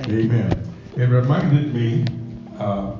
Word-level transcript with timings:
Amen. 0.00 0.52
It 0.94 1.08
reminded 1.08 1.74
me 1.74 2.04
uh, 2.58 2.96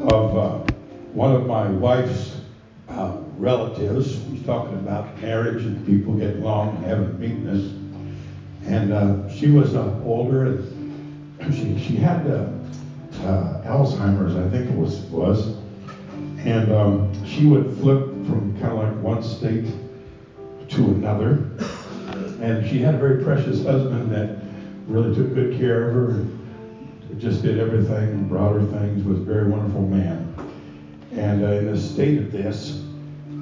of 0.00 0.36
uh, 0.36 0.72
one 1.14 1.34
of 1.34 1.46
my 1.46 1.66
wife's 1.66 2.42
uh, 2.90 3.16
relatives. 3.38 4.22
He's 4.30 4.44
talking 4.44 4.74
about 4.74 5.18
marriage 5.22 5.64
and 5.64 5.86
people 5.86 6.12
getting 6.12 6.42
along 6.42 6.76
and 6.76 6.84
having 6.84 7.18
meekness. 7.18 7.72
And 8.66 8.92
uh, 8.92 9.30
she 9.30 9.50
was 9.50 9.74
uh, 9.74 9.98
older 10.04 10.44
and 10.44 11.54
she, 11.54 11.78
she 11.82 11.96
had 11.96 12.26
uh, 12.26 12.50
Alzheimer's, 13.64 14.36
I 14.36 14.46
think 14.50 14.70
it 14.70 14.76
was. 14.76 14.98
was. 15.04 15.56
And 16.40 16.70
um, 16.70 17.26
she 17.26 17.46
would 17.46 17.78
flip 17.78 18.04
from 18.26 18.54
kind 18.60 18.74
of 18.74 18.78
like 18.78 19.02
one 19.02 19.22
state 19.22 19.72
to 20.68 20.82
another. 20.84 21.48
And 22.42 22.68
she 22.68 22.80
had 22.80 22.94
a 22.94 22.98
very 22.98 23.24
precious 23.24 23.64
husband 23.64 24.12
that 24.12 24.43
really 24.86 25.14
took 25.14 25.34
good 25.34 25.58
care 25.58 25.88
of 25.88 25.94
her 25.94 26.10
and 26.10 27.20
just 27.20 27.42
did 27.42 27.58
everything, 27.58 28.28
brought 28.28 28.54
her 28.54 28.66
things, 28.66 29.04
was 29.04 29.18
a 29.18 29.22
very 29.22 29.48
wonderful 29.48 29.82
man. 29.82 30.34
And 31.12 31.44
uh, 31.44 31.52
in 31.52 31.72
the 31.72 31.78
state 31.78 32.18
of 32.18 32.32
this, 32.32 32.82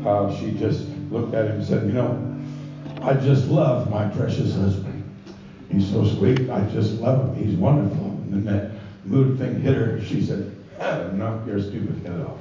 uh, 0.05 0.35
she 0.37 0.53
just 0.53 0.87
looked 1.11 1.35
at 1.35 1.47
him 1.47 1.57
and 1.57 1.65
said, 1.65 1.87
You 1.87 1.93
know, 1.93 2.39
I 3.01 3.15
just 3.15 3.49
love 3.49 3.91
my 3.91 4.07
precious 4.09 4.55
husband. 4.55 4.99
He's 5.71 5.91
so 5.91 6.07
sweet. 6.07 6.51
I 6.51 6.65
just 6.71 6.93
love 6.95 7.35
him. 7.35 7.45
He's 7.45 7.57
wonderful. 7.57 8.07
And 8.07 8.33
then 8.33 8.45
that 8.45 8.71
mood 9.05 9.39
thing 9.39 9.61
hit 9.61 9.75
her. 9.75 10.03
She 10.05 10.25
said, 10.25 10.55
Knock 11.15 11.47
your 11.47 11.61
stupid 11.61 12.07
head 12.07 12.21
off. 12.21 12.39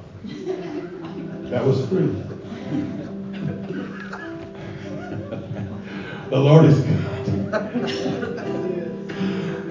that 1.50 1.64
was 1.64 1.88
true. 1.88 2.12
the 6.30 6.38
Lord 6.38 6.66
is 6.66 6.80
good. 6.80 8.28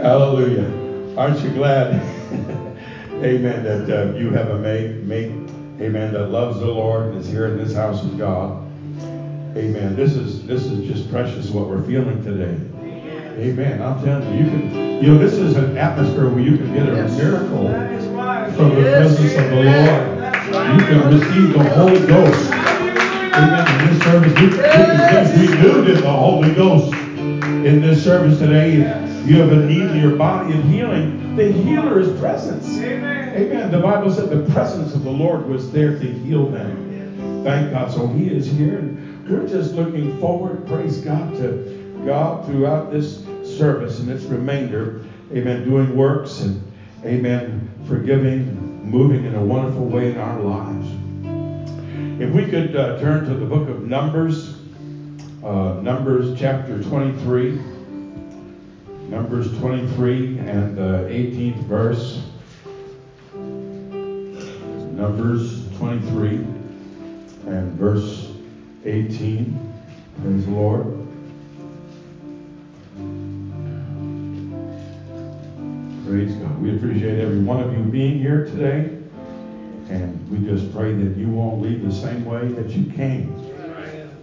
Hallelujah. 0.01 1.15
Aren't 1.15 1.41
you 1.41 1.51
glad? 1.51 1.93
amen. 3.21 3.63
That 3.63 3.87
uh, 3.87 4.17
you 4.17 4.31
have 4.31 4.49
a 4.49 4.57
mate, 4.57 4.95
mate, 5.03 5.29
amen, 5.79 6.13
that 6.13 6.29
loves 6.29 6.59
the 6.59 6.65
Lord 6.65 7.09
and 7.09 7.19
is 7.19 7.27
here 7.27 7.45
in 7.45 7.57
this 7.59 7.75
house 7.75 8.03
of 8.03 8.17
God. 8.17 8.65
Amen. 9.55 9.95
This 9.95 10.13
is 10.13 10.43
this 10.47 10.63
is 10.63 10.87
just 10.87 11.11
precious 11.11 11.51
what 11.51 11.67
we're 11.67 11.83
feeling 11.83 12.23
today. 12.23 12.57
Amen. 13.39 13.79
I'm 13.79 14.03
telling 14.03 14.27
you, 14.35 14.43
you 14.43 14.49
can 14.49 15.03
you 15.03 15.13
know 15.13 15.17
this 15.19 15.33
is 15.33 15.55
an 15.55 15.77
atmosphere 15.77 16.29
where 16.29 16.39
you 16.39 16.57
can 16.57 16.73
get 16.73 16.89
a 16.89 17.07
miracle 17.09 17.67
from 18.55 18.69
the 18.73 18.81
presence 18.81 19.35
of 19.35 19.49
the 19.51 19.55
Lord. 19.55 20.21
You 20.73 20.85
can 20.87 21.13
receive 21.13 21.53
the 21.53 21.63
Holy 21.75 22.07
Ghost. 22.07 22.51
Amen. 22.51 23.81
In 23.81 23.93
this 23.93 24.03
service, 24.03 24.33
we, 24.33 24.47
we 24.47 24.57
can 24.57 25.39
be 25.39 25.47
renewed 25.47 25.89
in 25.91 26.01
the 26.01 26.11
Holy 26.11 26.55
Ghost 26.55 26.91
in 26.91 27.81
this 27.81 28.03
service 28.03 28.39
today 28.39 29.09
you 29.25 29.39
have 29.39 29.51
a 29.51 29.65
need 29.65 29.83
in 29.83 29.97
your 29.97 30.15
body 30.15 30.57
of 30.57 30.63
healing, 30.65 31.35
the 31.35 31.51
healer 31.51 31.99
is 31.99 32.19
present. 32.19 32.63
Amen. 32.83 33.35
Amen. 33.35 33.71
The 33.71 33.79
Bible 33.79 34.11
said 34.11 34.29
the 34.29 34.51
presence 34.51 34.93
of 34.93 35.03
the 35.03 35.11
Lord 35.11 35.45
was 35.47 35.71
there 35.71 35.97
to 35.97 36.05
heal 36.05 36.47
them. 36.47 37.43
Thank 37.43 37.71
God. 37.71 37.91
So 37.91 38.07
He 38.07 38.27
is 38.27 38.45
here, 38.51 38.79
and 38.79 39.29
we're 39.29 39.47
just 39.47 39.73
looking 39.73 40.19
forward, 40.19 40.67
praise 40.67 40.97
God, 40.97 41.33
to 41.35 42.03
God 42.05 42.45
throughout 42.45 42.91
this 42.91 43.23
service 43.43 43.99
and 43.99 44.09
its 44.09 44.23
remainder. 44.23 45.05
Amen. 45.31 45.63
Doing 45.63 45.95
works 45.95 46.41
and 46.41 46.71
Amen. 47.03 47.67
Forgiving, 47.87 48.87
moving 48.87 49.25
in 49.25 49.33
a 49.33 49.43
wonderful 49.43 49.85
way 49.85 50.11
in 50.11 50.19
our 50.19 50.39
lives. 50.39 50.87
If 52.21 52.31
we 52.31 52.45
could 52.45 52.75
uh, 52.75 52.99
turn 52.99 53.25
to 53.25 53.33
the 53.33 53.45
book 53.45 53.67
of 53.67 53.87
Numbers, 53.87 54.55
uh, 55.43 55.79
Numbers 55.81 56.39
chapter 56.39 56.83
23. 56.83 57.70
Numbers 59.11 59.51
23 59.59 60.39
and 60.39 60.79
uh, 60.79 61.01
the 61.01 61.09
18th 61.09 61.63
verse. 61.65 62.23
Numbers 64.95 65.69
23 65.77 66.35
and 67.45 67.73
verse 67.73 68.31
18. 68.85 69.73
Praise 70.21 70.45
the 70.45 70.51
Lord. 70.51 70.85
Praise 76.07 76.33
God. 76.35 76.61
We 76.61 76.77
appreciate 76.77 77.19
every 77.19 77.39
one 77.39 77.61
of 77.61 77.77
you 77.77 77.83
being 77.83 78.17
here 78.17 78.45
today. 78.45 78.97
And 79.89 80.25
we 80.31 80.37
just 80.47 80.73
pray 80.73 80.93
that 80.93 81.17
you 81.17 81.27
won't 81.27 81.61
leave 81.61 81.83
the 81.83 81.91
same 81.93 82.23
way 82.23 82.47
that 82.47 82.69
you 82.69 82.89
came. 82.93 83.35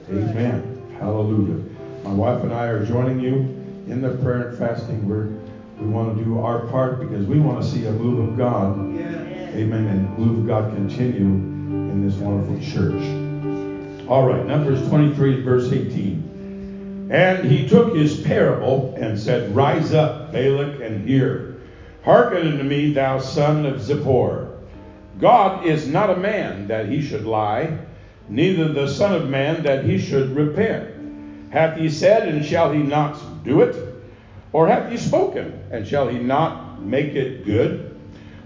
Amen. 0.08 0.96
Hallelujah. 0.98 1.62
My 2.04 2.14
wife 2.14 2.42
and 2.42 2.54
I 2.54 2.64
are 2.68 2.86
joining 2.86 3.20
you 3.20 3.58
in 3.90 4.02
the 4.02 4.10
prayer 4.22 4.48
and 4.48 4.58
fasting, 4.58 5.08
we're, 5.08 5.28
we 5.80 5.88
want 5.88 6.16
to 6.16 6.24
do 6.24 6.40
our 6.40 6.66
part 6.66 7.00
because 7.00 7.26
we 7.26 7.40
want 7.40 7.62
to 7.62 7.68
see 7.68 7.86
a 7.86 7.92
move 7.92 8.28
of 8.28 8.36
God. 8.36 8.78
Amen. 8.78 9.86
And 9.86 10.18
move 10.18 10.40
of 10.40 10.46
God 10.46 10.74
continue 10.74 11.24
in 11.24 12.06
this 12.06 12.16
wonderful 12.16 12.60
church. 12.60 14.06
All 14.08 14.26
right, 14.26 14.44
Numbers 14.44 14.86
23, 14.88 15.42
verse 15.42 15.72
18. 15.72 17.08
And 17.10 17.50
he 17.50 17.68
took 17.68 17.94
his 17.96 18.20
parable 18.20 18.94
and 18.96 19.18
said, 19.18 19.54
Rise 19.56 19.94
up, 19.94 20.32
Balak, 20.32 20.80
and 20.80 21.08
hear. 21.08 21.56
Hearken 22.04 22.46
unto 22.46 22.64
me, 22.64 22.92
thou 22.92 23.18
son 23.18 23.64
of 23.66 23.80
Zippor. 23.80 24.58
God 25.18 25.66
is 25.66 25.88
not 25.88 26.10
a 26.10 26.16
man 26.16 26.68
that 26.68 26.88
he 26.88 27.02
should 27.02 27.24
lie, 27.24 27.78
neither 28.28 28.72
the 28.72 28.86
Son 28.86 29.14
of 29.14 29.28
Man 29.28 29.62
that 29.64 29.84
he 29.84 29.98
should 29.98 30.34
repent. 30.36 31.50
Hath 31.50 31.78
he 31.78 31.88
said, 31.88 32.28
and 32.28 32.44
shall 32.44 32.72
he 32.72 32.82
not 32.82 33.18
do 33.44 33.62
it? 33.62 33.76
Or 34.52 34.66
hath 34.68 34.90
he 34.90 34.96
spoken, 34.96 35.62
and 35.70 35.86
shall 35.86 36.08
he 36.08 36.18
not 36.18 36.82
make 36.82 37.14
it 37.14 37.44
good? 37.44 37.98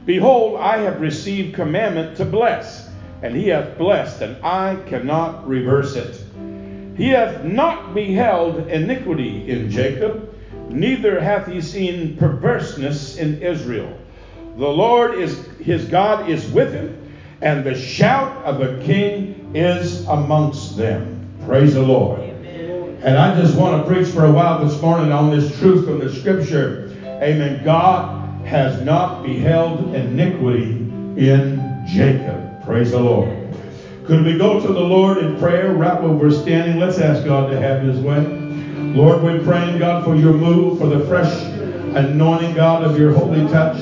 Behold, 0.05 0.59
I 0.59 0.79
have 0.79 1.01
received 1.01 1.55
commandment 1.55 2.17
to 2.17 2.25
bless, 2.25 2.89
and 3.23 3.37
he 3.37 3.49
hath 3.49 3.79
blessed, 3.79 4.21
and 4.21 4.45
I 4.45 4.77
cannot 4.87 5.47
reverse 5.47 5.95
it. 5.95 6.21
He 6.97 7.09
hath 7.09 7.45
not 7.45 7.95
beheld 7.95 8.69
iniquity 8.69 9.49
in 9.49 9.71
Jacob, 9.71 10.35
neither 10.69 11.21
hath 11.21 11.47
he 11.47 11.61
seen 11.61 12.17
perverseness 12.17 13.17
in 13.17 13.41
Israel. 13.43 13.97
The 14.57 14.69
Lord 14.69 15.15
is 15.15 15.47
his 15.61 15.87
God 15.87 16.29
is 16.29 16.51
with 16.51 16.73
him, 16.73 17.13
and 17.41 17.65
the 17.65 17.75
shout 17.75 18.45
of 18.45 18.61
a 18.61 18.83
king 18.83 19.53
is 19.55 20.07
amongst 20.07 20.77
them. 20.77 21.29
Praise 21.47 21.75
the 21.75 21.83
Lord. 21.83 22.22
And 23.03 23.19
I 23.19 23.35
just 23.35 23.57
want 23.57 23.83
to 23.83 23.93
preach 23.93 24.07
for 24.15 24.27
a 24.27 24.31
while 24.31 24.65
this 24.65 24.81
morning 24.81 25.11
on 25.11 25.29
this 25.37 25.59
truth 25.59 25.85
from 25.85 25.99
the 25.99 26.09
scripture. 26.09 26.89
Amen. 27.21 27.65
God 27.65 28.47
has 28.47 28.81
not 28.83 29.25
beheld 29.25 29.93
iniquity 29.93 30.71
in 31.17 31.83
Jacob. 31.85 32.65
Praise 32.65 32.93
the 32.93 33.01
Lord. 33.01 33.29
Could 34.05 34.25
we 34.25 34.39
go 34.39 34.61
to 34.61 34.69
the 34.69 34.81
Lord 34.81 35.19
in 35.19 35.37
prayer 35.37 35.73
right 35.73 36.01
where 36.01 36.13
we're 36.13 36.31
standing? 36.31 36.79
Let's 36.79 37.01
ask 37.01 37.25
God 37.25 37.51
to 37.51 37.59
have 37.59 37.83
his 37.83 37.99
way. 37.99 38.21
Lord, 38.95 39.21
we're 39.21 39.43
praying, 39.43 39.81
God, 39.81 40.05
for 40.05 40.15
your 40.15 40.35
move, 40.35 40.79
for 40.79 40.87
the 40.87 41.05
fresh 41.07 41.43
anointing, 41.97 42.55
God, 42.55 42.85
of 42.85 42.97
your 42.97 43.13
holy 43.13 43.49
touch. 43.49 43.81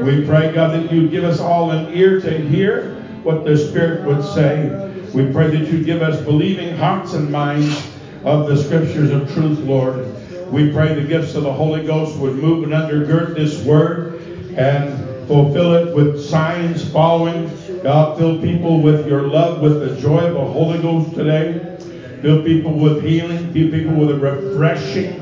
We 0.00 0.26
pray, 0.26 0.52
God, 0.52 0.72
that 0.72 0.90
you'd 0.90 1.12
give 1.12 1.22
us 1.22 1.38
all 1.38 1.70
an 1.70 1.96
ear 1.96 2.20
to 2.22 2.38
hear 2.48 2.96
what 3.22 3.44
the 3.44 3.56
Spirit 3.56 4.04
would 4.04 4.24
say. 4.24 4.66
We 5.14 5.32
pray 5.32 5.48
that 5.56 5.72
you'd 5.72 5.86
give 5.86 6.02
us 6.02 6.20
believing 6.24 6.76
hearts 6.76 7.12
and 7.12 7.30
minds 7.30 7.94
of 8.24 8.48
the 8.48 8.56
scriptures 8.56 9.10
of 9.10 9.32
truth, 9.32 9.58
Lord. 9.60 10.06
We 10.50 10.72
pray 10.72 10.94
the 10.94 11.06
gifts 11.06 11.34
of 11.34 11.42
the 11.42 11.52
Holy 11.52 11.86
Ghost 11.86 12.16
would 12.18 12.36
move 12.36 12.64
and 12.64 12.72
undergird 12.72 13.34
this 13.34 13.62
word 13.64 14.14
and 14.56 15.26
fulfill 15.28 15.74
it 15.74 15.94
with 15.94 16.24
signs 16.24 16.90
following. 16.90 17.50
God, 17.82 18.18
fill 18.18 18.40
people 18.40 18.80
with 18.80 19.06
your 19.06 19.22
love, 19.28 19.60
with 19.60 19.80
the 19.80 20.00
joy 20.00 20.18
of 20.18 20.34
the 20.34 20.44
Holy 20.44 20.80
Ghost 20.80 21.14
today. 21.14 21.76
Fill 22.22 22.42
people 22.42 22.78
with 22.78 23.04
healing. 23.04 23.52
Fill 23.52 23.70
people 23.70 23.94
with 23.94 24.10
a 24.10 24.18
refreshing 24.18 25.16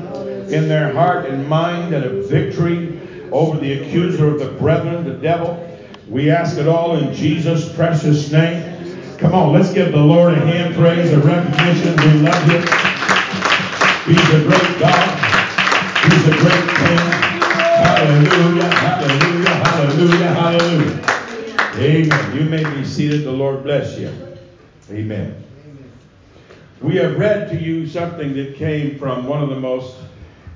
in 0.49 0.69
their 0.69 0.93
heart 0.93 1.25
and 1.25 1.47
mind 1.47 1.93
and 1.93 2.05
a 2.05 2.21
victory 2.23 2.99
over 3.31 3.59
the 3.59 3.81
accuser 3.81 4.27
of 4.27 4.39
the 4.39 4.49
brethren, 4.51 5.03
the 5.03 5.13
devil. 5.13 5.63
We 6.07 6.31
ask 6.31 6.57
it 6.57 6.67
all 6.67 6.95
in 6.95 7.13
Jesus' 7.13 7.71
precious 7.75 8.31
name. 8.31 8.76
Come 9.19 9.33
on, 9.33 9.51
let's 9.51 9.73
give 9.73 9.91
the 9.91 9.97
Lord 9.97 10.33
a 10.33 10.39
hand 10.39 10.75
praise, 10.75 11.11
a 11.11 11.19
recognition. 11.19 11.95
We 11.97 12.19
love 12.19 12.39
him. 12.43 12.61
He's 14.05 14.29
a 14.29 14.43
great 14.43 14.79
God. 14.79 15.17
He's 16.03 16.27
a 16.27 16.37
great 16.37 16.69
King. 16.75 16.99
Hallelujah, 17.81 18.69
hallelujah, 18.75 19.49
hallelujah, 19.49 20.33
hallelujah. 20.33 21.07
Amen. 21.77 22.37
You 22.37 22.47
may 22.47 22.63
be 22.63 22.85
seated. 22.85 23.23
The 23.23 23.31
Lord 23.31 23.63
bless 23.63 23.97
you. 23.97 24.13
Amen. 24.91 25.43
We 26.79 26.97
have 26.97 27.17
read 27.17 27.49
to 27.49 27.59
you 27.59 27.87
something 27.87 28.35
that 28.35 28.55
came 28.55 28.99
from 28.99 29.25
one 29.25 29.41
of 29.41 29.49
the 29.49 29.59
most 29.59 29.95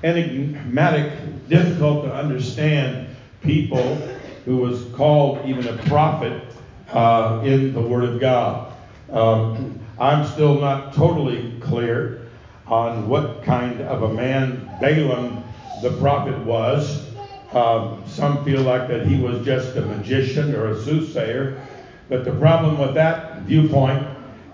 enigmatic, 0.04 1.48
difficult 1.48 2.04
to 2.04 2.14
understand 2.14 3.08
people 3.40 3.96
who 4.44 4.58
was 4.58 4.84
called 4.94 5.44
even 5.46 5.66
a 5.66 5.76
prophet 5.88 6.51
uh, 6.92 7.40
in 7.44 7.72
the 7.72 7.80
Word 7.80 8.04
of 8.04 8.20
God. 8.20 8.72
Um, 9.10 9.80
I'm 9.98 10.26
still 10.26 10.58
not 10.58 10.94
totally 10.94 11.58
clear 11.60 12.28
on 12.66 13.08
what 13.08 13.42
kind 13.42 13.80
of 13.82 14.02
a 14.02 14.14
man 14.14 14.70
Balaam 14.80 15.44
the 15.82 15.90
prophet 15.98 16.38
was. 16.40 17.08
Uh, 17.52 17.96
some 18.06 18.44
feel 18.44 18.62
like 18.62 18.88
that 18.88 19.06
he 19.06 19.20
was 19.20 19.44
just 19.44 19.76
a 19.76 19.82
magician 19.82 20.54
or 20.54 20.68
a 20.68 20.82
soothsayer. 20.82 21.60
But 22.08 22.24
the 22.24 22.32
problem 22.32 22.78
with 22.78 22.94
that 22.94 23.42
viewpoint 23.42 24.06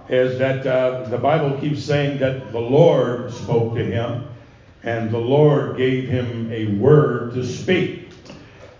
is 0.09 0.39
that 0.39 0.67
uh, 0.67 1.09
the 1.09 1.19
Bible 1.19 1.59
keeps 1.61 1.83
saying 1.83 2.19
that 2.19 2.51
the 2.51 2.61
Lord 2.61 3.33
spoke 3.33 3.75
to 3.75 3.85
him 3.85 4.27
and 4.83 5.11
the 5.11 5.19
Lord 5.19 5.77
gave 5.77 6.09
him 6.09 6.51
a 6.53 6.75
word 6.77 7.35
to 7.35 7.45
speak. 7.45 8.11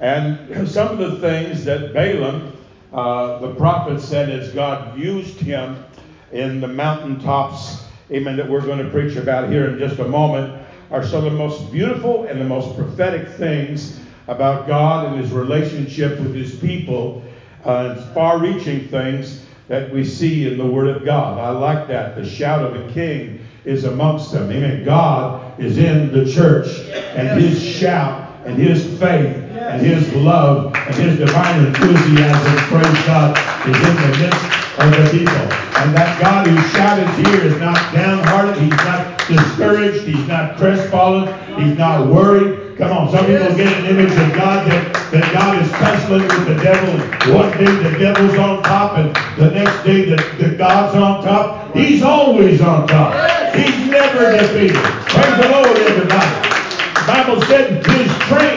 And 0.01 0.69
some 0.69 0.99
of 0.99 0.99
the 0.99 1.19
things 1.21 1.65
that 1.65 1.93
Balaam, 1.93 2.53
uh, 2.93 3.39
the 3.41 3.55
prophet, 3.55 4.01
said 4.01 4.31
as 4.31 4.51
God 4.51 4.99
used 4.99 5.39
him 5.41 5.85
in 6.33 6.61
the 6.61 6.69
mountaintops, 6.69 7.85
amen, 8.11 8.37
that 8.37 8.49
we're 8.49 8.65
going 8.65 8.83
to 8.83 8.91
preach 8.91 9.17
about 9.17 9.51
here 9.51 9.69
in 9.69 9.79
just 9.79 9.99
a 9.99 10.09
moment, 10.09 10.63
are 10.91 11.05
some 11.05 11.25
of 11.27 11.33
the 11.33 11.39
most 11.39 11.71
beautiful 11.71 12.25
and 12.25 12.41
the 12.41 12.45
most 12.45 12.77
prophetic 12.77 13.29
things 13.29 14.01
about 14.27 14.67
God 14.67 15.07
and 15.07 15.21
his 15.21 15.33
relationship 15.33 16.19
with 16.19 16.35
his 16.35 16.55
people, 16.57 17.23
uh, 17.65 17.95
and 17.97 18.15
far 18.15 18.39
reaching 18.39 18.89
things 18.89 19.45
that 19.69 19.91
we 19.93 20.05
see 20.05 20.47
in 20.47 20.57
the 20.57 20.67
Word 20.67 20.89
of 20.89 21.05
God. 21.05 21.39
I 21.39 21.51
like 21.51 21.89
that. 21.89 22.15
The 22.15 22.25
shout 22.25 22.65
of 22.65 22.75
a 22.75 22.93
king 22.93 23.41
is 23.65 23.85
amongst 23.85 24.33
them. 24.33 24.51
Amen. 24.51 24.85
God 24.85 25.61
is 25.61 25.77
in 25.77 26.11
the 26.11 26.31
church, 26.31 26.69
and 26.89 27.39
his 27.41 27.63
shout 27.63 28.31
and 28.47 28.57
his 28.57 28.99
faith 28.99 29.37
and 29.37 29.85
his 29.85 30.11
love 30.15 30.75
and 30.89 30.97
his 30.97 31.19
divine 31.19 31.67
enthusiasm, 31.67 32.57
praise 32.73 33.05
God, 33.05 33.37
is 33.69 33.77
in 33.77 33.95
the 33.95 34.13
midst 34.25 34.45
of 34.81 34.89
the 34.89 35.05
people. 35.13 35.45
And 35.85 35.95
that 35.95 36.17
God 36.19 36.47
who 36.47 36.57
shouted 36.73 37.09
here 37.21 37.45
is 37.45 37.61
not 37.61 37.77
downhearted, 37.93 38.57
he's 38.57 38.73
not 38.89 39.21
discouraged, 39.29 40.07
he's 40.07 40.27
not 40.27 40.57
crestfallen, 40.57 41.29
he's 41.61 41.77
not 41.77 42.09
worried. 42.09 42.79
Come 42.79 42.97
on, 42.97 43.11
some 43.11 43.27
people 43.27 43.55
get 43.55 43.69
an 43.69 43.85
image 43.85 44.13
of 44.13 44.33
God 44.33 44.71
that, 44.71 45.13
that 45.13 45.33
God 45.33 45.61
is 45.61 45.71
tussling 45.73 46.23
with 46.23 46.57
the 46.57 46.63
devil, 46.63 46.97
one 47.37 47.51
day 47.59 47.69
the 47.85 47.99
devil's 47.99 48.39
on 48.39 48.63
top, 48.63 48.97
and 48.97 49.15
the 49.37 49.51
next 49.51 49.85
day 49.85 50.09
the, 50.09 50.17
the 50.41 50.57
God's 50.57 50.97
on 50.97 51.23
top. 51.23 51.77
He's 51.77 52.03
always 52.03 52.63
on 52.63 52.89
top. 52.89 53.13
He's 53.55 53.91
never 53.91 54.33
defeated. 54.33 54.77
Praise 55.13 55.37
the 55.37 55.49
Lord, 55.53 55.77
everybody. 55.77 56.49
The 56.97 57.05
Bible 57.07 57.43
said 57.43 57.87
his 57.87 58.09
train, 58.25 58.57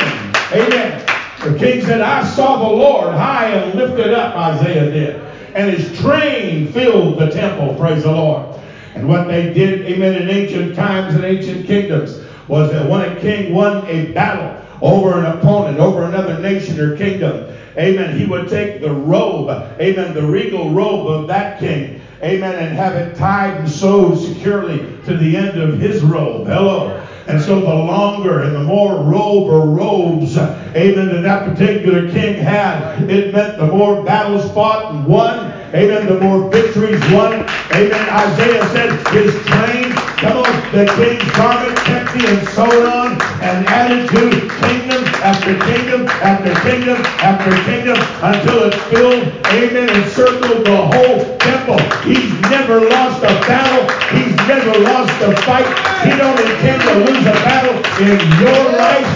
amen. 0.54 1.11
The 1.44 1.58
king 1.58 1.82
said, 1.82 2.02
I 2.02 2.24
saw 2.24 2.58
the 2.58 2.76
Lord 2.76 3.16
high 3.16 3.48
and 3.48 3.74
lifted 3.74 4.14
up, 4.14 4.36
Isaiah 4.36 4.92
did. 4.92 5.22
And 5.56 5.72
his 5.72 6.00
train 6.00 6.72
filled 6.72 7.18
the 7.18 7.32
temple, 7.32 7.74
praise 7.76 8.04
the 8.04 8.12
Lord. 8.12 8.60
And 8.94 9.08
what 9.08 9.28
they 9.28 9.52
did, 9.52 9.88
amen, 9.88 10.22
in 10.22 10.30
ancient 10.30 10.76
times 10.76 11.16
and 11.16 11.26
ancient 11.26 11.66
kingdoms 11.66 12.24
was 12.48 12.72
that 12.72 12.88
when 12.88 13.02
a 13.02 13.20
king 13.20 13.54
won 13.54 13.88
a 13.88 14.12
battle 14.12 14.64
over 14.82 15.18
an 15.18 15.26
opponent, 15.26 15.80
over 15.80 16.04
another 16.04 16.40
nation 16.40 16.80
or 16.80 16.96
kingdom, 16.96 17.52
amen, 17.76 18.16
he 18.16 18.28
would 18.28 18.48
take 18.48 18.80
the 18.80 18.92
robe, 18.92 19.50
amen, 19.80 20.14
the 20.14 20.28
regal 20.28 20.72
robe 20.72 21.08
of 21.08 21.28
that 21.28 21.58
king, 21.58 22.02
amen, 22.22 22.54
and 22.54 22.76
have 22.76 22.94
it 22.94 23.16
tied 23.16 23.58
and 23.58 23.70
sewed 23.70 24.16
securely 24.20 24.78
to 25.06 25.18
the 25.18 25.36
end 25.36 25.58
of 25.58 25.80
his 25.80 26.04
robe. 26.04 26.46
Hello. 26.46 27.01
And 27.32 27.40
so 27.40 27.62
the 27.62 27.74
longer 27.74 28.42
and 28.42 28.54
the 28.54 28.66
more 28.66 29.06
robe 29.06 29.48
or 29.48 29.72
robes, 29.72 30.36
amen, 30.38 31.08
that 31.08 31.24
that 31.24 31.56
particular 31.56 32.12
king 32.12 32.44
had, 32.44 33.10
it 33.10 33.34
meant 33.34 33.58
the 33.58 33.68
more 33.68 34.04
battles 34.04 34.54
fought 34.54 34.92
and 34.92 35.06
won, 35.06 35.51
amen, 35.74 36.08
the 36.08 36.20
more 36.20 36.50
victories 36.50 37.02
won. 37.12 37.46
Amen. 37.74 38.10
Isaiah 38.10 38.66
said 38.70 38.92
his 39.14 39.34
train, 39.46 39.92
come 40.20 40.44
on, 40.44 40.54
the 40.72 40.86
king's 40.96 41.32
garment 41.36 41.78
kept 41.80 42.02
and 42.16 42.48
sewed 42.50 42.86
on 42.86 43.14
and 43.42 43.66
added 43.68 44.08
to 44.10 44.30
kingdom 44.64 45.04
after 45.24 45.58
kingdom 45.66 46.08
after 46.22 46.54
kingdom 46.62 46.98
after 47.24 47.52
kingdom 47.64 47.98
until 48.22 48.64
it 48.66 48.76
filled, 48.92 49.24
amen, 49.48 49.90
and 49.90 50.10
circled 50.12 50.66
the 50.66 50.82
whole 50.92 51.20
temple. 51.40 51.80
He's 52.04 52.32
never 52.50 52.82
lost 52.82 53.24
a 53.24 53.34
battle. 53.48 53.88
He's 54.16 54.36
never 54.48 54.78
lost 54.80 55.22
a 55.22 55.36
fight. 55.44 55.68
He 56.04 56.16
don't 56.18 56.40
intend 56.40 56.82
to 56.84 56.94
lose 57.06 57.26
a 57.26 57.38
battle 57.44 57.78
in 58.04 58.20
your 58.40 58.64
life. 58.78 59.08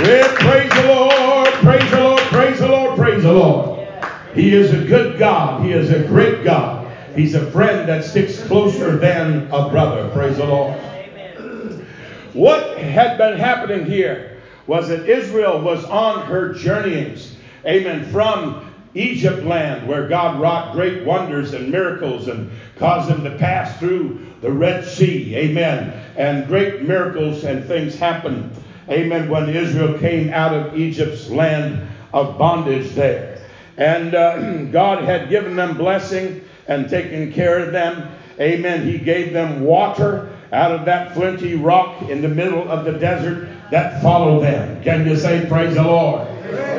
Yeah, 0.00 0.32
praise 0.38 0.70
the 0.70 0.86
Lord, 0.86 1.48
praise 1.54 1.90
the 1.90 1.98
Lord, 1.98 2.20
praise 2.20 2.58
the 2.58 2.68
Lord, 2.68 2.96
praise 2.96 3.22
the 3.22 3.32
Lord. 3.32 3.77
He 4.38 4.54
is 4.54 4.72
a 4.72 4.84
good 4.84 5.18
God. 5.18 5.64
He 5.64 5.72
is 5.72 5.90
a 5.90 6.06
great 6.06 6.44
God. 6.44 6.86
He's 7.16 7.34
a 7.34 7.50
friend 7.50 7.88
that 7.88 8.04
sticks 8.04 8.40
closer 8.44 8.96
than 8.96 9.48
a 9.50 9.68
brother. 9.68 10.08
Praise 10.10 10.36
the 10.36 10.44
Lord. 10.44 10.78
What 12.34 12.78
had 12.78 13.18
been 13.18 13.36
happening 13.36 13.84
here 13.84 14.40
was 14.68 14.90
that 14.90 15.08
Israel 15.08 15.60
was 15.60 15.84
on 15.86 16.24
her 16.26 16.54
journeyings, 16.54 17.34
amen, 17.66 18.12
from 18.12 18.72
Egypt 18.94 19.42
land, 19.42 19.88
where 19.88 20.06
God 20.06 20.40
wrought 20.40 20.72
great 20.72 21.04
wonders 21.04 21.52
and 21.52 21.72
miracles 21.72 22.28
and 22.28 22.48
caused 22.76 23.10
them 23.10 23.24
to 23.24 23.36
pass 23.38 23.76
through 23.80 24.24
the 24.40 24.52
Red 24.52 24.84
Sea, 24.84 25.34
amen. 25.34 26.00
And 26.16 26.46
great 26.46 26.82
miracles 26.82 27.42
and 27.42 27.64
things 27.64 27.96
happened, 27.96 28.52
amen, 28.88 29.28
when 29.28 29.48
Israel 29.48 29.98
came 29.98 30.32
out 30.32 30.54
of 30.54 30.78
Egypt's 30.78 31.28
land 31.28 31.88
of 32.12 32.38
bondage 32.38 32.92
there. 32.92 33.37
And 33.78 34.14
uh, 34.14 34.64
God 34.70 35.04
had 35.04 35.30
given 35.30 35.56
them 35.56 35.76
blessing 35.76 36.42
and 36.66 36.90
taken 36.90 37.32
care 37.32 37.60
of 37.60 37.72
them. 37.72 38.10
Amen. 38.38 38.86
He 38.86 38.98
gave 38.98 39.32
them 39.32 39.62
water 39.62 40.30
out 40.52 40.72
of 40.72 40.84
that 40.84 41.14
flinty 41.14 41.54
rock 41.54 42.02
in 42.10 42.22
the 42.22 42.28
middle 42.28 42.70
of 42.70 42.84
the 42.84 42.92
desert 42.92 43.48
that 43.70 44.02
followed 44.02 44.40
them. 44.40 44.82
Can 44.82 45.06
you 45.06 45.16
say, 45.16 45.46
Praise 45.46 45.74
the 45.74 45.82
Lord? 45.82 46.26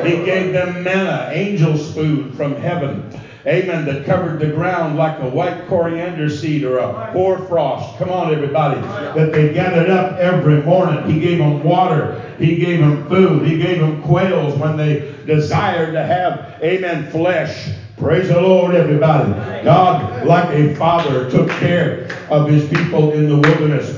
He 0.04 0.24
gave 0.24 0.52
them 0.52 0.82
manna, 0.82 1.30
angel's 1.32 1.92
food 1.94 2.34
from 2.34 2.56
heaven. 2.56 3.10
Amen. 3.46 3.86
That 3.86 4.04
covered 4.04 4.38
the 4.38 4.48
ground 4.48 4.98
like 4.98 5.18
a 5.20 5.28
white 5.28 5.66
coriander 5.66 6.28
seed 6.28 6.62
or 6.62 6.78
a 6.78 7.10
hoarfrost. 7.12 7.96
Come 7.96 8.10
on, 8.10 8.34
everybody. 8.34 8.80
That 8.80 9.32
they 9.32 9.52
gathered 9.54 9.88
up 9.88 10.18
every 10.18 10.62
morning. 10.62 11.10
He 11.10 11.20
gave 11.20 11.38
them 11.38 11.62
water. 11.62 12.20
He 12.38 12.56
gave 12.56 12.80
them 12.80 13.08
food. 13.08 13.46
He 13.46 13.56
gave 13.56 13.80
them 13.80 14.02
quails 14.02 14.58
when 14.58 14.76
they 14.76 15.09
desired 15.30 15.92
to 15.92 16.04
have, 16.04 16.60
amen, 16.60 17.08
flesh. 17.10 17.70
Praise 17.96 18.28
the 18.28 18.40
Lord, 18.40 18.74
everybody. 18.74 19.30
God, 19.62 20.26
like 20.26 20.52
a 20.52 20.74
father, 20.74 21.30
took 21.30 21.48
care 21.50 22.10
of 22.30 22.48
his 22.48 22.68
people 22.68 23.12
in 23.12 23.28
the 23.28 23.36
wilderness. 23.36 23.96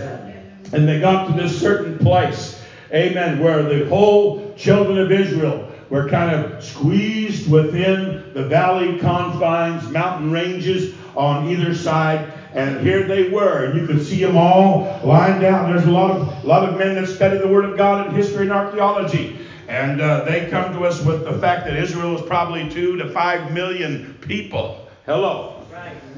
And 0.75 0.87
they 0.87 1.00
got 1.00 1.29
to 1.29 1.32
this 1.32 1.58
certain 1.58 1.99
place, 1.99 2.61
amen, 2.93 3.40
where 3.40 3.62
the 3.62 3.88
whole 3.88 4.52
children 4.56 4.99
of 4.99 5.11
Israel 5.11 5.70
were 5.89 6.06
kind 6.08 6.34
of 6.34 6.62
squeezed 6.62 7.51
within 7.51 8.32
the 8.34 8.44
valley 8.44 8.98
confines, 8.98 9.89
mountain 9.91 10.31
ranges 10.31 10.94
on 11.17 11.48
either 11.48 11.74
side. 11.74 12.31
And 12.55 12.81
here 12.81 13.05
they 13.05 13.31
were, 13.31 13.65
and 13.65 13.81
you 13.81 13.86
could 13.86 14.05
see 14.05 14.22
them 14.22 14.36
all 14.36 15.01
lined 15.03 15.44
out. 15.44 15.69
There's 15.69 15.86
a 15.86 15.91
lot 15.91 16.10
of 16.10 16.44
a 16.44 16.46
lot 16.46 16.69
of 16.69 16.77
men 16.77 16.96
that 16.96 17.06
study 17.06 17.39
the 17.39 17.48
Word 17.48 17.65
of 17.65 17.79
God 17.79 18.06
in 18.06 18.15
history 18.15 18.43
and 18.43 18.53
archaeology, 18.53 19.39
and 19.72 20.02
uh, 20.02 20.22
they 20.24 20.50
come 20.50 20.74
to 20.74 20.84
us 20.84 21.02
with 21.02 21.24
the 21.24 21.32
fact 21.38 21.64
that 21.64 21.74
Israel 21.74 22.12
was 22.12 22.20
probably 22.20 22.69
two 22.69 22.98
to 22.98 23.08
five 23.08 23.52
million 23.52 24.19
people. 24.20 24.86
Hello. 25.06 25.64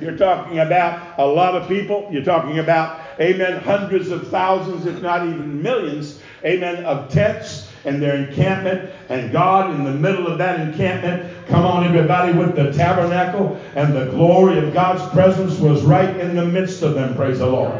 You're 0.00 0.16
talking 0.16 0.58
about 0.58 1.20
a 1.20 1.24
lot 1.24 1.54
of 1.54 1.68
people. 1.68 2.08
You're 2.10 2.24
talking 2.24 2.58
about, 2.58 3.00
amen, 3.20 3.62
hundreds 3.62 4.10
of 4.10 4.26
thousands, 4.26 4.86
if 4.86 5.00
not 5.00 5.22
even 5.22 5.62
millions, 5.62 6.18
amen, 6.44 6.84
of 6.84 7.08
tents 7.12 7.70
and 7.84 8.02
their 8.02 8.16
encampment. 8.16 8.90
And 9.08 9.30
God, 9.30 9.72
in 9.72 9.84
the 9.84 9.92
middle 9.92 10.26
of 10.26 10.36
that 10.38 10.58
encampment, 10.58 11.46
come 11.46 11.64
on, 11.64 11.84
everybody, 11.84 12.36
with 12.36 12.56
the 12.56 12.72
tabernacle 12.72 13.56
and 13.76 13.94
the 13.94 14.06
glory 14.06 14.58
of 14.58 14.74
God's 14.74 15.08
presence 15.12 15.60
was 15.60 15.84
right 15.84 16.16
in 16.18 16.34
the 16.34 16.44
midst 16.44 16.82
of 16.82 16.94
them, 16.94 17.14
praise 17.14 17.38
the 17.38 17.46
Lord. 17.46 17.72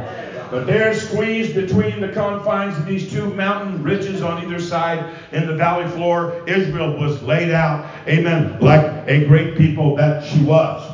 But 0.54 0.68
there, 0.68 0.94
squeezed 0.94 1.56
between 1.56 2.00
the 2.00 2.10
confines 2.10 2.78
of 2.78 2.86
these 2.86 3.10
two 3.10 3.26
mountain 3.34 3.82
ridges 3.82 4.22
on 4.22 4.40
either 4.40 4.60
side 4.60 5.12
in 5.32 5.48
the 5.48 5.56
valley 5.56 5.90
floor, 5.90 6.44
Israel 6.46 6.96
was 6.96 7.20
laid 7.24 7.50
out, 7.50 7.90
amen, 8.06 8.60
like 8.60 8.84
a 9.08 9.26
great 9.26 9.56
people 9.56 9.96
that 9.96 10.24
she 10.24 10.44
was. 10.44 10.88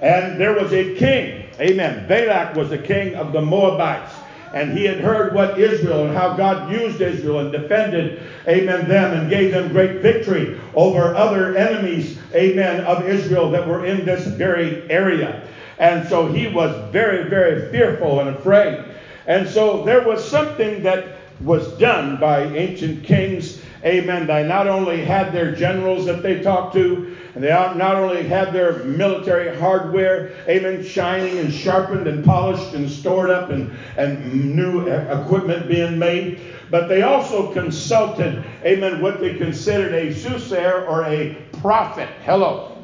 And 0.00 0.40
there 0.40 0.54
was 0.54 0.72
a 0.72 0.96
king, 0.96 1.44
amen. 1.60 2.08
Balak 2.08 2.56
was 2.56 2.70
the 2.70 2.78
king 2.78 3.14
of 3.14 3.32
the 3.32 3.40
Moabites. 3.40 4.12
And 4.52 4.76
he 4.76 4.84
had 4.84 4.98
heard 4.98 5.32
what 5.32 5.60
Israel 5.60 6.06
and 6.06 6.16
how 6.16 6.34
God 6.34 6.72
used 6.72 7.00
Israel 7.00 7.38
and 7.38 7.52
defended, 7.52 8.20
amen, 8.48 8.88
them 8.88 9.16
and 9.16 9.30
gave 9.30 9.52
them 9.52 9.68
great 9.68 10.02
victory 10.02 10.60
over 10.74 11.14
other 11.14 11.56
enemies, 11.56 12.18
amen, 12.34 12.80
of 12.84 13.08
Israel 13.08 13.48
that 13.52 13.64
were 13.64 13.86
in 13.86 14.04
this 14.04 14.26
very 14.26 14.90
area. 14.90 15.46
And 15.78 16.08
so 16.08 16.26
he 16.26 16.48
was 16.48 16.90
very, 16.90 17.30
very 17.30 17.70
fearful 17.70 18.18
and 18.18 18.30
afraid. 18.30 18.90
And 19.26 19.48
so 19.48 19.84
there 19.84 20.06
was 20.06 20.26
something 20.28 20.82
that 20.82 21.16
was 21.40 21.66
done 21.78 22.18
by 22.20 22.44
ancient 22.44 23.04
kings 23.04 23.60
Amen. 23.84 24.26
They 24.26 24.48
not 24.48 24.66
only 24.66 25.04
had 25.04 25.30
their 25.32 25.54
generals 25.54 26.06
that 26.06 26.22
they 26.22 26.40
talked 26.40 26.72
to, 26.72 27.16
and 27.34 27.44
they 27.44 27.50
not 27.50 27.96
only 27.96 28.22
had 28.22 28.50
their 28.54 28.82
military 28.84 29.54
hardware, 29.58 30.32
amen, 30.48 30.82
shining 30.82 31.38
and 31.38 31.52
sharpened 31.52 32.06
and 32.06 32.24
polished 32.24 32.72
and 32.72 32.90
stored 32.90 33.28
up 33.28 33.50
and, 33.50 33.70
and 33.98 34.56
new 34.56 34.88
equipment 34.88 35.68
being 35.68 35.98
made, 35.98 36.40
but 36.70 36.88
they 36.88 37.02
also 37.02 37.52
consulted, 37.52 38.42
amen, 38.64 39.02
what 39.02 39.20
they 39.20 39.34
considered 39.34 39.92
a 39.92 40.14
soothsayer 40.14 40.86
or 40.86 41.04
a 41.04 41.34
prophet. 41.60 42.08
Hello. 42.22 42.78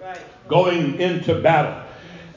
Right. 0.00 0.18
Going 0.48 0.98
into 0.98 1.34
battle. 1.42 1.82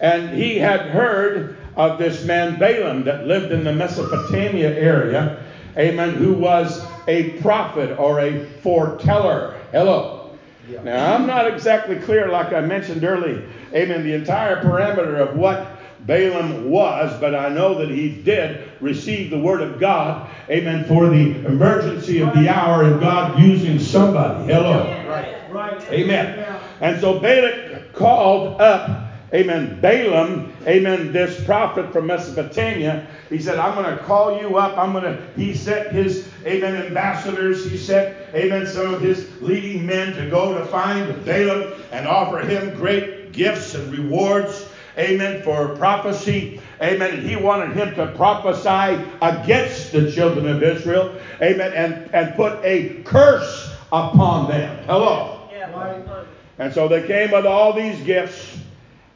And 0.02 0.38
he 0.38 0.58
had 0.58 0.82
heard 0.82 1.56
of 1.80 1.98
this 1.98 2.26
man 2.26 2.60
Balaam 2.60 3.06
that 3.06 3.26
lived 3.26 3.54
in 3.54 3.64
the 3.64 3.72
Mesopotamia 3.72 4.78
area, 4.78 5.42
amen, 5.78 6.14
who 6.16 6.34
was 6.34 6.86
a 7.08 7.30
prophet 7.40 7.98
or 7.98 8.20
a 8.20 8.44
foreteller. 8.62 9.56
Hello. 9.72 10.38
Yeah. 10.70 10.84
Now, 10.84 11.16
I'm 11.16 11.26
not 11.26 11.48
exactly 11.48 11.98
clear, 11.98 12.28
like 12.28 12.52
I 12.52 12.60
mentioned 12.60 13.06
earlier, 13.06 13.48
amen, 13.74 14.04
the 14.04 14.14
entire 14.14 14.62
parameter 14.62 15.20
of 15.20 15.38
what 15.38 15.80
Balaam 16.02 16.70
was, 16.70 17.18
but 17.22 17.34
I 17.34 17.48
know 17.48 17.76
that 17.76 17.90
he 17.90 18.10
did 18.10 18.70
receive 18.82 19.30
the 19.30 19.40
word 19.40 19.62
of 19.62 19.80
God, 19.80 20.30
amen, 20.50 20.84
for 20.84 21.08
the 21.08 21.46
emergency 21.46 22.20
of 22.20 22.34
the 22.34 22.50
hour 22.50 22.84
and 22.84 23.00
God 23.00 23.40
using 23.40 23.80
somebody. 23.80 24.52
Hello. 24.52 24.84
Right. 25.08 25.50
Right. 25.50 25.82
Amen. 25.92 26.60
And 26.82 27.00
so 27.00 27.22
Balak 27.22 27.94
called 27.94 28.60
up 28.60 29.09
amen, 29.34 29.80
Balaam, 29.82 30.54
amen, 30.66 31.12
this 31.12 31.44
prophet 31.46 31.92
from 31.94 32.08
Mesopotamia, 32.08 33.08
he 33.30 33.40
said, 33.40 33.60
I'm 33.60 33.76
going 33.76 33.96
to 33.96 34.04
call 34.04 34.42
you 34.42 34.58
up. 34.58 34.78
I'm 34.78 34.92
going 34.92 35.04
to, 35.04 35.22
he 35.36 35.54
sent 35.54 35.92
his, 35.92 36.28
amen, 36.46 36.76
ambassadors. 36.76 37.70
He 37.70 37.78
sent, 37.78 38.16
amen, 38.34 38.66
some 38.68 38.94
of 38.94 39.02
his 39.02 39.30
leading 39.42 39.86
men 39.86 40.14
to 40.14 40.30
go 40.30 40.58
to 40.58 40.66
find 40.66 41.26
Balaam 41.26 41.74
and 41.92 42.08
offer 42.08 42.40
him 42.40 42.76
great 42.76 43.32
gifts 43.32 43.76
and 43.76 43.92
rewards, 43.92 44.68
amen, 44.98 45.44
for 45.44 45.76
prophecy. 45.76 46.60
Amen. 46.82 47.16
And 47.16 47.28
he 47.28 47.36
wanted 47.36 47.76
him 47.76 47.94
to 47.96 48.14
prophesy 48.16 49.04
against 49.22 49.92
the 49.92 50.10
children 50.12 50.48
of 50.48 50.64
Israel. 50.64 51.14
Amen. 51.42 51.74
And, 51.74 52.16
and 52.16 52.36
put 52.36 52.64
a 52.64 53.02
curse 53.04 53.76
upon 53.92 54.50
them. 54.50 54.84
Hello. 54.86 55.50
Yeah. 55.52 56.24
And 56.58 56.74
so 56.74 56.88
they 56.88 57.06
came 57.06 57.32
with 57.32 57.46
all 57.46 57.74
these 57.74 58.02
gifts. 58.04 58.58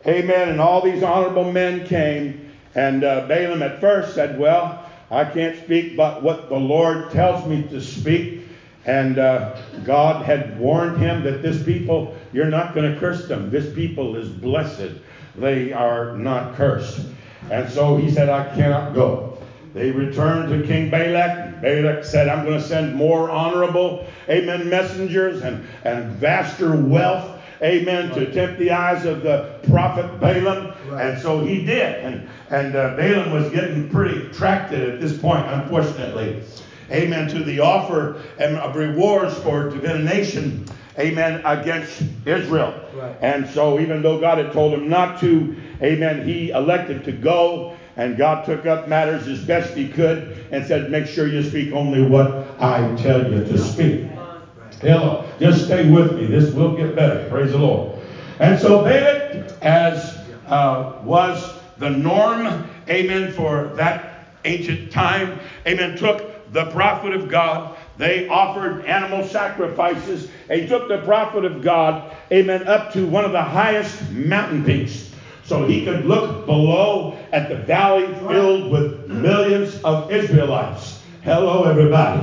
Amen. 0.06 0.50
And 0.50 0.60
all 0.60 0.82
these 0.82 1.04
honorable 1.04 1.52
men 1.52 1.86
came. 1.86 2.52
And 2.76 3.04
uh, 3.04 3.28
Balaam 3.28 3.62
at 3.62 3.80
first 3.80 4.16
said, 4.16 4.38
Well, 4.38 4.84
I 5.10 5.26
can't 5.26 5.58
speak 5.64 5.96
but 5.96 6.24
what 6.24 6.50
the 6.50 6.58
Lord 6.58 7.12
tells 7.12 7.48
me 7.48 7.64
to 7.70 7.80
speak. 7.82 8.42
And 8.86 9.18
uh, 9.18 9.58
God 9.86 10.26
had 10.26 10.60
warned 10.60 10.98
him 10.98 11.24
that 11.24 11.42
this 11.42 11.64
people, 11.64 12.16
you're 12.34 12.46
not 12.46 12.76
going 12.76 12.92
to 12.92 13.00
curse 13.00 13.28
them. 13.28 13.50
This 13.50 13.74
people 13.74 14.18
is 14.18 14.28
blessed. 14.28 14.92
They 15.36 15.72
are 15.72 16.18
not 16.18 16.56
cursed. 16.56 17.06
And 17.50 17.70
so 17.70 17.96
he 17.96 18.12
said, 18.12 18.30
I 18.30 18.54
cannot 18.56 18.94
go. 18.94 19.38
They 19.74 19.92
returned 19.92 20.50
to 20.50 20.68
King 20.68 20.90
Balak. 20.90 21.62
Balak 21.62 22.04
said, 22.04 22.28
I'm 22.28 22.46
going 22.46 22.60
to 22.60 22.66
send 22.66 22.94
more 22.94 23.30
honorable, 23.30 24.06
amen, 24.30 24.70
messengers 24.70 25.42
and, 25.42 25.66
and 25.84 26.12
vaster 26.12 26.76
wealth 26.76 27.33
amen, 27.64 28.10
right. 28.10 28.16
to 28.16 28.34
tempt 28.34 28.60
the 28.60 28.72
eyes 28.72 29.06
of 29.06 29.24
the 29.24 29.60
prophet 29.70 30.20
Balaam. 30.20 30.74
Right. 30.90 31.08
And 31.08 31.22
so 31.22 31.44
he 31.44 31.66
did. 31.66 32.04
And, 32.04 32.28
and 32.50 32.76
uh, 32.76 32.96
Balaam 32.96 33.32
was 33.32 33.52
getting 33.52 33.90
pretty 33.90 34.28
attracted 34.28 34.90
at 34.90 35.00
this 35.00 35.18
point, 35.18 35.46
unfortunately. 35.48 36.44
Amen, 36.92 37.28
to 37.30 37.44
the 37.44 37.60
offer 37.60 38.22
of 38.38 38.76
rewards 38.76 39.36
for 39.40 39.70
divination, 39.70 40.66
amen, 41.00 41.42
against 41.46 42.04
Israel. 42.26 42.80
Right. 42.94 43.16
And 43.22 43.50
so 43.50 43.80
even 43.80 44.02
though 44.02 44.20
God 44.20 44.38
had 44.38 44.52
told 44.52 44.74
him 44.74 44.90
not 44.90 45.20
to, 45.22 45.56
amen, 45.82 46.28
he 46.28 46.50
elected 46.50 47.04
to 47.06 47.12
go. 47.12 47.76
And 47.96 48.18
God 48.18 48.46
took 48.46 48.66
up 48.66 48.88
matters 48.88 49.28
as 49.28 49.44
best 49.44 49.76
he 49.76 49.88
could 49.88 50.48
and 50.52 50.66
said, 50.66 50.90
Make 50.90 51.06
sure 51.06 51.28
you 51.28 51.44
speak 51.44 51.74
only 51.74 52.02
what 52.02 52.32
I 52.60 52.96
tell 52.96 53.32
you 53.32 53.44
to 53.44 53.58
speak. 53.58 54.08
Hello. 54.84 55.26
Just 55.40 55.64
stay 55.64 55.90
with 55.90 56.16
me. 56.16 56.26
This 56.26 56.52
will 56.52 56.76
get 56.76 56.94
better. 56.94 57.26
Praise 57.30 57.54
the 57.54 57.58
Lord. 57.58 57.98
And 58.40 58.60
so 58.60 58.84
Balak, 58.84 59.50
as 59.62 60.18
uh, 60.48 61.00
was 61.04 61.58
the 61.78 61.90
norm, 61.90 62.70
amen, 62.90 63.32
for 63.32 63.72
that 63.76 64.26
ancient 64.44 64.92
time, 64.92 65.40
amen, 65.66 65.96
took 65.96 66.52
the 66.52 66.66
prophet 66.72 67.14
of 67.14 67.30
God. 67.30 67.78
They 67.98 68.28
offered 68.28 68.84
animal 68.86 69.26
sacrifices. 69.26 70.30
They 70.50 70.66
took 70.68 70.90
the 70.90 70.98
prophet 71.04 71.46
of 71.46 71.62
God, 71.62 72.14
amen, 72.30 72.68
up 72.68 72.92
to 72.92 73.08
one 73.08 73.24
of 73.24 73.32
the 73.32 73.42
highest 73.42 74.12
mountain 74.12 74.66
peaks. 74.66 75.12
So 75.46 75.66
he 75.66 75.86
could 75.86 76.06
look 76.06 76.46
below 76.46 77.18
at 77.32 77.48
the 77.48 77.56
valley 77.56 78.08
filled 78.16 78.70
with 78.70 79.08
millions 79.08 79.82
of 79.84 80.12
Israelites. 80.12 81.02
Hello, 81.22 81.64
everybody. 81.64 82.22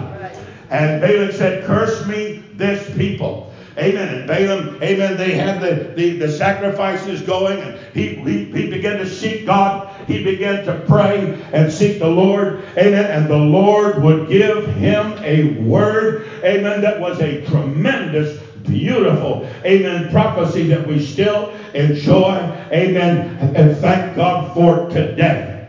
And 0.71 1.01
Balak 1.01 1.33
said, 1.33 1.65
Curse 1.65 2.07
me 2.07 2.40
this 2.61 2.95
people. 2.97 3.51
Amen. 3.79 4.09
And 4.09 4.27
Balaam, 4.27 4.83
amen, 4.83 5.17
they 5.17 5.33
had 5.33 5.61
the, 5.61 5.95
the, 5.95 6.19
the 6.19 6.29
sacrifices 6.31 7.23
going, 7.23 7.59
and 7.61 7.79
he, 7.95 8.17
he, 8.17 8.45
he 8.45 8.71
began 8.71 8.99
to 8.99 9.09
seek 9.09 9.47
God. 9.47 9.89
He 10.07 10.23
began 10.23 10.65
to 10.67 10.85
pray 10.87 11.41
and 11.53 11.73
seek 11.73 11.99
the 11.99 12.09
Lord. 12.09 12.63
Amen. 12.77 13.11
And 13.11 13.29
the 13.29 13.39
Lord 13.39 14.03
would 14.03 14.29
give 14.29 14.67
him 14.67 15.19
a 15.23 15.55
word, 15.63 16.27
amen, 16.45 16.81
that 16.83 17.01
was 17.01 17.21
a 17.21 17.45
tremendous 17.47 18.39
beautiful, 18.65 19.49
amen, 19.65 20.11
prophecy 20.11 20.69
that 20.69 20.87
we 20.87 21.05
still 21.05 21.51
enjoy, 21.75 22.37
amen, 22.71 23.37
and 23.57 23.77
thank 23.79 24.15
God 24.15 24.55
for 24.55 24.89
today. 24.91 25.69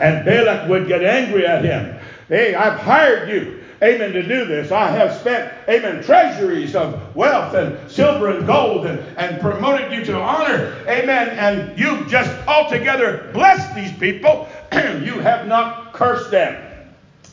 And 0.00 0.24
Balak 0.24 0.68
would 0.68 0.86
get 0.86 1.02
angry 1.02 1.46
at 1.46 1.64
him. 1.64 1.98
Hey, 2.28 2.54
I've 2.54 2.78
hired 2.78 3.28
you 3.28 3.63
amen, 3.84 4.12
to 4.12 4.22
do 4.22 4.46
this. 4.46 4.72
I 4.72 4.88
have 4.90 5.14
spent, 5.14 5.52
amen, 5.68 6.02
treasuries 6.02 6.74
of 6.74 7.14
wealth 7.14 7.54
and 7.54 7.90
silver 7.90 8.30
and 8.30 8.46
gold 8.46 8.86
and, 8.86 8.98
and 9.18 9.40
promoted 9.40 9.92
you 9.92 10.04
to 10.06 10.18
honor, 10.18 10.74
amen, 10.88 11.28
and 11.30 11.78
you've 11.78 12.08
just 12.08 12.30
altogether 12.48 13.30
blessed 13.32 13.74
these 13.74 13.92
people. 13.92 14.48
you 14.72 15.20
have 15.20 15.46
not 15.46 15.92
cursed 15.92 16.30
them. 16.30 16.70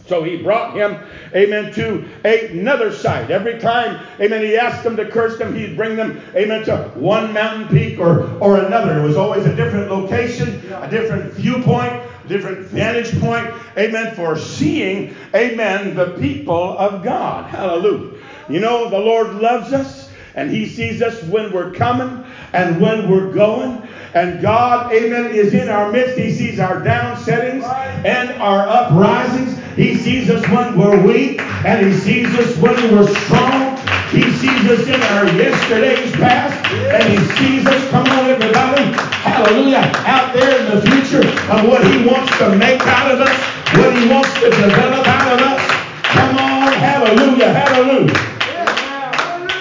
So 0.07 0.23
he 0.23 0.35
brought 0.35 0.75
him, 0.75 0.97
amen, 1.33 1.71
to 1.75 2.05
another 2.25 2.91
site. 2.91 3.31
Every 3.31 3.59
time, 3.59 4.05
amen, 4.19 4.41
he 4.41 4.57
asked 4.57 4.83
them 4.83 4.97
to 4.97 5.09
curse 5.09 5.37
them, 5.37 5.55
he'd 5.55 5.77
bring 5.77 5.95
them, 5.95 6.21
amen, 6.35 6.65
to 6.65 6.91
one 6.95 7.31
mountain 7.31 7.69
peak 7.69 7.97
or, 7.97 8.29
or 8.39 8.57
another. 8.57 8.99
It 8.99 9.03
was 9.03 9.15
always 9.15 9.45
a 9.45 9.55
different 9.55 9.89
location, 9.89 10.61
a 10.73 10.89
different 10.89 11.31
viewpoint, 11.33 11.93
different 12.27 12.67
vantage 12.67 13.19
point, 13.19 13.53
amen, 13.77 14.15
for 14.15 14.37
seeing, 14.37 15.15
amen, 15.35 15.95
the 15.95 16.17
people 16.19 16.77
of 16.77 17.03
God. 17.03 17.49
Hallelujah. 17.49 18.17
You 18.49 18.59
know, 18.59 18.89
the 18.89 18.99
Lord 18.99 19.35
loves 19.35 19.73
us. 19.73 20.09
And 20.33 20.49
he 20.49 20.65
sees 20.65 21.01
us 21.01 21.21
when 21.23 21.51
we're 21.51 21.73
coming 21.73 22.25
and 22.53 22.79
when 22.79 23.09
we're 23.09 23.33
going. 23.33 23.85
And 24.13 24.41
God, 24.41 24.93
amen, 24.93 25.31
is 25.31 25.53
in 25.53 25.67
our 25.67 25.91
midst. 25.91 26.17
He 26.17 26.31
sees 26.31 26.57
our 26.57 26.81
down 26.81 27.17
settings 27.17 27.65
and 27.65 28.41
our 28.41 28.65
uprisings. 28.65 29.57
He 29.75 29.95
sees 29.95 30.29
us 30.29 30.47
when 30.49 30.77
we're 30.77 31.05
weak. 31.05 31.41
And 31.65 31.85
he 31.85 31.93
sees 31.93 32.27
us 32.35 32.55
when 32.57 32.75
we're 32.95 33.13
strong. 33.13 33.80
He 34.11 34.29
sees 34.33 34.69
us 34.69 34.87
in 34.87 35.01
our 35.01 35.25
yesterday's 35.39 36.11
past. 36.13 36.61
And 36.71 37.03
he 37.03 37.17
sees 37.35 37.65
us, 37.65 37.89
come 37.89 38.05
on 38.07 38.29
everybody, 38.29 38.83
hallelujah, 39.23 39.91
out 40.05 40.33
there 40.33 40.59
in 40.59 40.75
the 40.75 40.81
future 40.81 41.25
of 41.49 41.67
what 41.67 41.85
he 41.87 42.05
wants 42.05 42.37
to 42.39 42.55
make 42.57 42.81
out 42.81 43.11
of 43.11 43.21
us, 43.21 43.39
what 43.77 43.95
he 43.97 44.09
wants 44.09 44.33
to 44.33 44.49
develop 44.49 45.07
out 45.07 45.33
of 45.33 45.39
us. 45.39 45.61
Come 46.03 46.37
on, 46.37 46.73
hallelujah, 46.73 47.53
hallelujah. 47.53 48.13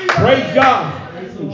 Praise 0.08 0.54
God. 0.54 0.96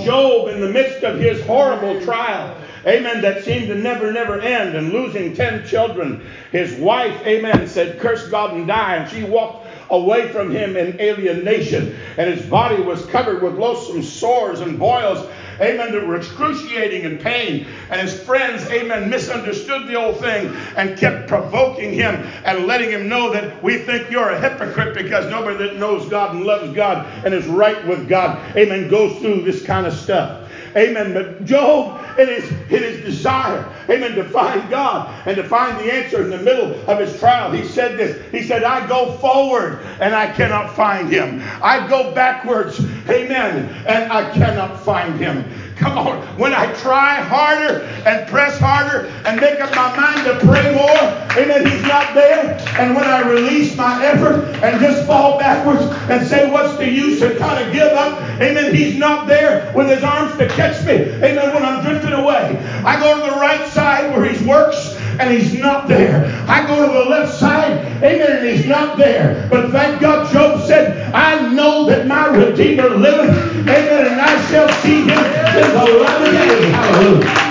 Job, 0.03 0.49
in 0.49 0.61
the 0.61 0.69
midst 0.69 1.03
of 1.05 1.19
his 1.19 1.45
horrible 1.45 2.01
trial, 2.03 2.57
amen, 2.87 3.21
that 3.21 3.45
seemed 3.45 3.69
to 3.69 3.75
never, 3.75 4.13
never 4.13 4.41
end, 4.41 4.77
and 4.77 4.93
losing 4.93 5.35
10 5.35 5.67
children, 5.67 6.27
his 6.53 6.73
wife, 6.81 7.21
amen, 7.27 7.67
said, 7.69 7.99
Curse 7.99 8.29
God 8.29 8.55
and 8.55 8.67
die. 8.67 8.97
And 8.97 9.11
she 9.11 9.25
walked 9.25 9.66
away 9.91 10.29
from 10.29 10.51
him 10.51 10.77
in 10.77 11.01
alienation. 11.01 11.97
And 12.17 12.33
his 12.33 12.45
body 12.47 12.83
was 12.83 13.05
covered 13.07 13.43
with 13.43 13.55
loathsome 13.55 14.03
sores 14.03 14.61
and 14.61 14.79
boils, 14.79 15.27
amen, 15.61 15.93
that 15.93 16.07
were 16.07 16.17
excruciating 16.17 17.05
in 17.05 17.19
pain. 17.19 17.67
And 17.91 18.01
his 18.01 18.21
friends, 18.23 18.69
amen, 18.71 19.11
misunderstood 19.11 19.87
the 19.87 19.95
old 19.95 20.19
thing 20.19 20.55
and 20.77 20.99
kept 20.99 21.29
provoking 21.29 21.93
him 21.93 22.15
and 22.45 22.67
letting 22.67 22.91
him 22.91 23.09
know 23.09 23.33
that 23.33 23.63
we 23.63 23.79
think 23.79 24.11
you're 24.11 24.31
a 24.31 24.41
hypocrite 24.41 24.95
because 24.95 25.31
nobody 25.31 25.57
that 25.59 25.77
knows 25.77 26.09
God 26.09 26.35
and 26.35 26.45
loves 26.45 26.75
God 26.75 27.07
and 27.25 27.35
is 27.35 27.47
right 27.47 27.87
with 27.87 28.09
God, 28.09 28.57
amen, 28.57 28.89
goes 28.89 29.19
through 29.21 29.43
this 29.43 29.63
kind 29.63 29.87
of 29.87 29.93
stuff. 29.93 30.46
Amen. 30.77 31.15
But 31.15 31.45
Job, 31.47 31.99
in 32.19 32.29
his, 32.29 32.51
in 32.51 32.83
his 32.83 33.03
desire, 33.03 33.65
amen, 33.89 34.15
to 34.17 34.25
find 34.25 34.69
God 34.69 35.27
and 35.27 35.35
to 35.37 35.45
find 35.45 35.79
the 35.79 35.91
answer 35.91 36.23
in 36.23 36.29
the 36.29 36.39
middle 36.39 36.75
of 36.87 36.99
his 36.99 37.19
trial, 37.19 37.51
he 37.51 37.65
said 37.65 37.97
this. 37.97 38.21
He 38.31 38.43
said, 38.43 38.63
I 38.63 38.87
go 38.87 39.13
forward 39.13 39.81
and 40.01 40.15
I 40.15 40.31
cannot 40.33 40.77
find 40.77 41.09
him. 41.09 41.41
I 41.63 41.89
go 41.89 42.13
backwards, 42.13 42.79
amen, 43.09 43.73
and 43.87 44.13
I 44.13 44.31
cannot 44.33 44.79
find 44.81 45.19
him. 45.19 45.45
Come 45.87 45.99
on. 45.99 46.23
When 46.39 46.55
I 46.55 46.73
try 46.75 47.17
harder 47.17 47.83
and 48.07 48.27
press 48.29 48.59
harder 48.59 49.09
and 49.27 49.39
make 49.39 49.61
up 49.61 49.71
my 49.77 49.95
mind 49.95 50.25
to 50.25 50.47
pray 50.47 50.75
more, 50.75 51.37
amen, 51.37 51.67
he's 51.67 51.83
not 51.83 52.15
there. 52.15 52.57
And 52.79 52.95
when 52.95 53.05
I 53.05 53.29
release 53.29 53.77
my 53.77 54.03
effort 54.07 54.45
and 54.65 54.81
just 54.81 55.07
fall 55.07 55.39
backwards 55.39 55.83
and 56.11 56.27
say, 56.27 56.51
what's 56.51 56.79
the 56.79 56.89
use 56.89 57.21
and 57.21 57.37
kind 57.39 57.63
of 57.63 57.75
give 57.75 57.93
up, 57.93 58.19
amen, 58.41 58.75
he's 58.75 58.97
not 58.97 59.27
there 59.27 59.71
with 59.77 59.91
his 59.91 60.03
arms 60.03 60.39
to 60.39 60.49
catch 60.49 60.83
me, 60.87 60.95
amen, 60.95 61.53
when 61.53 61.63
I'm 61.63 61.85
drifting 61.85 62.13
away. 62.13 62.57
I 62.83 62.99
go 62.99 63.15
to 63.15 63.35
the 63.35 63.39
right 63.39 63.69
side 63.69 64.17
where 64.17 64.25
he 64.25 64.47
works 64.47 64.96
and 65.19 65.31
he's 65.31 65.55
not 65.55 65.89
there. 65.89 66.27
I 66.49 66.67
go 66.67 66.87
to 66.87 66.93
the 66.93 67.05
left 67.11 67.35
side, 67.39 67.73
amen, 68.03 68.39
and 68.39 68.49
he's 68.49 68.67
not 68.67 68.97
there. 68.97 69.49
But 69.51 69.71
thank 69.71 70.01
God, 70.01 70.33
Job 70.33 70.67
said, 70.67 71.13
I 71.15 71.53
know 71.53 71.87
that 71.87 72.07
my 72.07 72.27
Redeemer 72.27 72.91
liveth, 72.91 73.37
amen, 73.63 74.07
and 74.13 74.21
I 74.21 74.51
shall 74.51 74.69
see 74.83 75.03
him 75.03 75.11
in 75.11 75.71
the 75.73 75.85
light 76.01 76.23
of 76.23 76.33
day. 76.33 76.71
Hallelujah. 76.71 77.47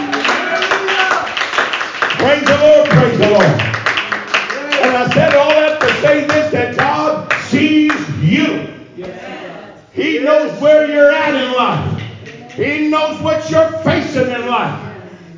Praise 2.18 2.46
the 2.46 2.58
Lord, 2.58 2.90
praise 2.90 3.20
the 3.20 3.30
Lord. 3.30 3.76
And 4.82 4.98
I 4.98 5.10
said 5.14 5.36
all 5.36 5.50
that 5.50 5.82
to 5.82 5.94
say 6.02 6.26
this 6.28 6.52
that 6.52 6.78
God 6.78 7.32
sees 7.50 7.94
you. 8.20 8.74
He 9.94 10.20
knows 10.20 10.60
where 10.62 10.92
you're 10.92 11.12
at 11.12 11.34
in 11.34 11.54
life. 11.54 12.52
He 12.52 12.90
knows 12.90 13.22
what 13.22 13.50
you're 13.50 13.72
facing 13.80 14.30
in 14.30 14.48
life. 14.48 14.85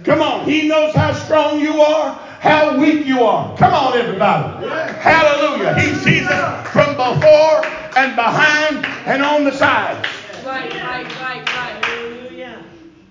Come 0.08 0.22
on. 0.22 0.46
He 0.46 0.70
knows 0.70 0.96
how 0.96 1.12
strong 1.12 1.60
you 1.60 1.82
are, 1.82 2.14
how 2.40 2.78
weak 2.80 3.06
you 3.06 3.24
are. 3.24 3.58
Come 3.58 3.74
on, 3.74 3.98
everybody. 3.98 4.66
Hallelujah. 4.66 5.78
He 5.82 5.94
sees 5.96 6.26
us 6.26 6.68
from 6.70 6.96
before 6.96 7.66
and 7.98 8.16
behind 8.16 8.86
and 9.06 9.22
on 9.22 9.44
the 9.44 9.52
sides. 9.52 10.08
Right, 10.46 10.74
right, 10.74 11.20
right, 11.20 11.54
right. 11.54 11.86
Hallelujah. 11.86 12.64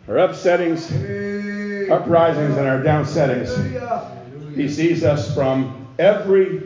Our 0.09 0.15
upsettings, 0.15 1.91
uprisings, 1.91 2.57
and 2.57 2.67
our 2.67 2.79
downsettings. 2.79 4.55
He 4.55 4.67
sees 4.67 5.05
us 5.05 5.35
from 5.35 5.87
every 5.99 6.61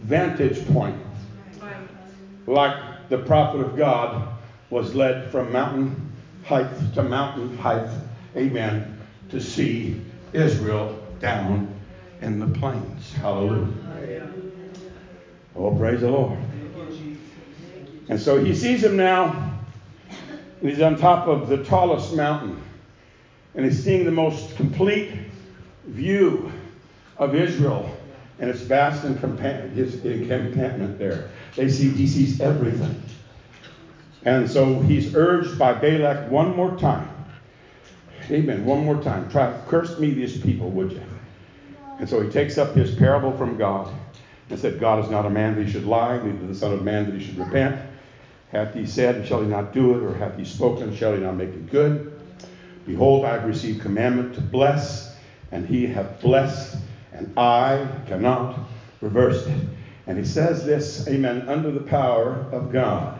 vantage 0.00 0.66
point. 0.68 0.96
Like 2.46 3.10
the 3.10 3.18
prophet 3.18 3.60
of 3.60 3.76
God 3.76 4.28
was 4.70 4.94
led 4.94 5.30
from 5.30 5.52
mountain 5.52 6.10
height 6.42 6.70
to 6.94 7.02
mountain 7.02 7.54
height. 7.58 7.90
Amen 8.34 8.93
to 9.34 9.40
see 9.40 10.00
Israel 10.32 10.96
down 11.20 11.68
in 12.20 12.38
the 12.38 12.46
plains. 12.58 13.12
Hallelujah. 13.14 14.30
Oh, 15.56 15.74
praise 15.74 16.00
the 16.00 16.10
Lord. 16.10 16.38
And 18.08 18.20
so 18.20 18.42
he 18.42 18.54
sees 18.54 18.84
him 18.84 18.96
now. 18.96 19.52
He's 20.60 20.80
on 20.80 20.96
top 20.96 21.26
of 21.26 21.48
the 21.48 21.64
tallest 21.64 22.14
mountain. 22.14 22.62
And 23.54 23.64
he's 23.64 23.82
seeing 23.82 24.04
the 24.04 24.12
most 24.12 24.54
complete 24.56 25.10
view 25.84 26.52
of 27.18 27.34
Israel 27.34 27.90
and 28.38 28.48
its 28.48 28.60
vast 28.60 29.04
encampment 29.04 30.98
there. 30.98 31.30
They 31.56 31.68
see, 31.68 31.88
he 31.88 32.06
sees 32.06 32.40
everything. 32.40 33.02
And 34.24 34.48
so 34.48 34.80
he's 34.80 35.14
urged 35.16 35.58
by 35.58 35.72
Balak 35.72 36.30
one 36.30 36.54
more 36.56 36.76
time 36.76 37.13
Amen. 38.30 38.64
One 38.64 38.84
more 38.84 39.02
time. 39.02 39.30
Try 39.30 39.58
curse 39.66 39.98
me 39.98 40.10
these 40.10 40.40
people, 40.40 40.70
would 40.70 40.92
you? 40.92 41.02
And 41.98 42.08
so 42.08 42.20
he 42.20 42.30
takes 42.30 42.58
up 42.58 42.74
his 42.74 42.94
parable 42.94 43.36
from 43.36 43.56
God 43.56 43.92
and 44.50 44.58
said, 44.58 44.80
God 44.80 45.04
is 45.04 45.10
not 45.10 45.26
a 45.26 45.30
man 45.30 45.54
that 45.54 45.64
he 45.64 45.70
should 45.70 45.84
lie, 45.84 46.16
neither 46.22 46.46
the 46.46 46.54
Son 46.54 46.72
of 46.72 46.82
Man 46.82 47.06
that 47.06 47.14
he 47.14 47.24
should 47.24 47.38
repent. 47.38 47.80
Hath 48.50 48.74
he 48.74 48.86
said, 48.86 49.26
shall 49.26 49.40
he 49.40 49.46
not 49.46 49.72
do 49.72 49.94
it? 49.94 50.02
Or 50.02 50.14
hath 50.14 50.36
he 50.36 50.44
spoken, 50.44 50.94
shall 50.94 51.14
he 51.14 51.20
not 51.20 51.36
make 51.36 51.50
it 51.50 51.70
good? 51.70 52.12
Behold, 52.86 53.24
I 53.24 53.32
have 53.32 53.44
received 53.46 53.80
commandment 53.80 54.34
to 54.34 54.40
bless, 54.40 55.16
and 55.50 55.66
he 55.66 55.86
hath 55.86 56.20
blessed, 56.20 56.76
and 57.12 57.32
I 57.38 57.86
cannot 58.06 58.58
reverse 59.00 59.46
it. 59.46 59.58
And 60.06 60.18
he 60.18 60.24
says 60.24 60.64
this, 60.64 61.08
amen, 61.08 61.48
under 61.48 61.70
the 61.70 61.80
power 61.80 62.46
of 62.52 62.70
God. 62.70 63.18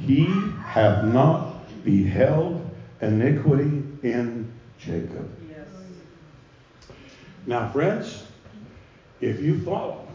He 0.00 0.26
hath 0.62 1.04
not 1.04 1.54
beheld 1.82 2.64
iniquity 3.00 3.77
in 4.02 4.52
Jacob. 4.78 5.30
Yes. 5.48 5.66
Now, 7.46 7.70
friends, 7.70 8.26
if 9.20 9.40
you 9.40 9.60
follow 9.60 10.06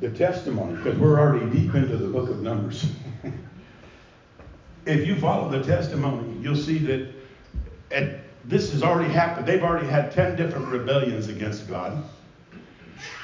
the 0.00 0.10
testimony, 0.10 0.76
because 0.76 0.98
we're 0.98 1.18
already 1.18 1.46
deep 1.50 1.74
into 1.74 1.96
the 1.96 2.08
book 2.08 2.28
of 2.28 2.42
Numbers, 2.42 2.86
if 4.86 5.06
you 5.06 5.16
follow 5.16 5.48
the 5.50 5.62
testimony, 5.62 6.36
you'll 6.40 6.56
see 6.56 6.78
that 6.78 7.08
at, 7.90 8.20
this 8.44 8.72
has 8.72 8.82
already 8.82 9.12
happened. 9.12 9.46
They've 9.46 9.62
already 9.62 9.86
had 9.86 10.10
10 10.10 10.36
different 10.36 10.68
rebellions 10.68 11.28
against 11.28 11.68
God. 11.68 12.04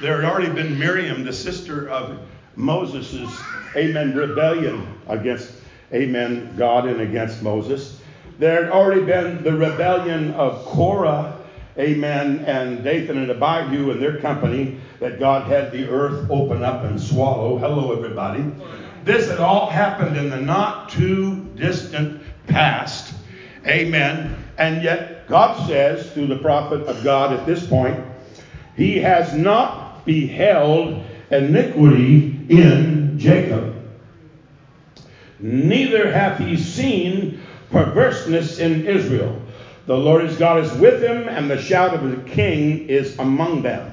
There 0.01 0.21
had 0.21 0.25
already 0.25 0.51
been 0.51 0.77
Miriam, 0.79 1.23
the 1.23 1.33
sister 1.33 1.89
of 1.89 2.19
Moses' 2.55 3.41
amen, 3.75 4.15
rebellion 4.15 4.87
against, 5.07 5.51
amen, 5.93 6.55
God 6.57 6.87
and 6.87 7.01
against 7.01 7.41
Moses. 7.41 7.98
There 8.39 8.63
had 8.63 8.71
already 8.71 9.01
been 9.01 9.43
the 9.43 9.51
rebellion 9.51 10.31
of 10.31 10.63
Korah, 10.63 11.37
amen, 11.77 12.45
and 12.45 12.81
Dathan 12.85 13.17
and 13.17 13.29
Abihu 13.29 13.91
and 13.91 14.01
their 14.01 14.17
company 14.19 14.79
that 15.01 15.19
God 15.19 15.45
had 15.51 15.73
the 15.73 15.89
earth 15.89 16.25
open 16.31 16.63
up 16.63 16.85
and 16.85 16.97
swallow. 16.97 17.57
Hello, 17.57 17.91
everybody. 17.91 18.49
This 19.03 19.29
had 19.29 19.41
all 19.41 19.69
happened 19.69 20.15
in 20.15 20.29
the 20.29 20.39
not 20.39 20.87
too 20.87 21.49
distant 21.57 22.21
past. 22.47 23.13
Amen. 23.67 24.41
And 24.57 24.83
yet, 24.83 25.27
God 25.27 25.67
says 25.67 26.09
through 26.13 26.27
the 26.27 26.37
prophet 26.37 26.83
of 26.83 27.03
God 27.03 27.33
at 27.33 27.45
this 27.45 27.67
point, 27.67 28.01
He 28.77 28.99
has 28.99 29.33
not 29.33 30.05
beheld 30.05 31.03
iniquity 31.29 32.39
in 32.47 33.19
Jacob, 33.19 33.75
neither 35.39 36.09
hath 36.09 36.39
He 36.39 36.55
seen 36.55 37.38
perverseness 37.71 38.59
in 38.59 38.85
Israel. 38.85 39.41
The 39.85 39.97
Lord 39.97 40.23
his 40.23 40.37
God 40.37 40.63
is 40.63 40.71
with 40.73 41.01
him, 41.01 41.27
and 41.27 41.49
the 41.49 41.59
shout 41.59 41.93
of 41.93 42.09
the 42.09 42.29
king 42.29 42.87
is 42.87 43.17
among 43.17 43.63
them. 43.63 43.91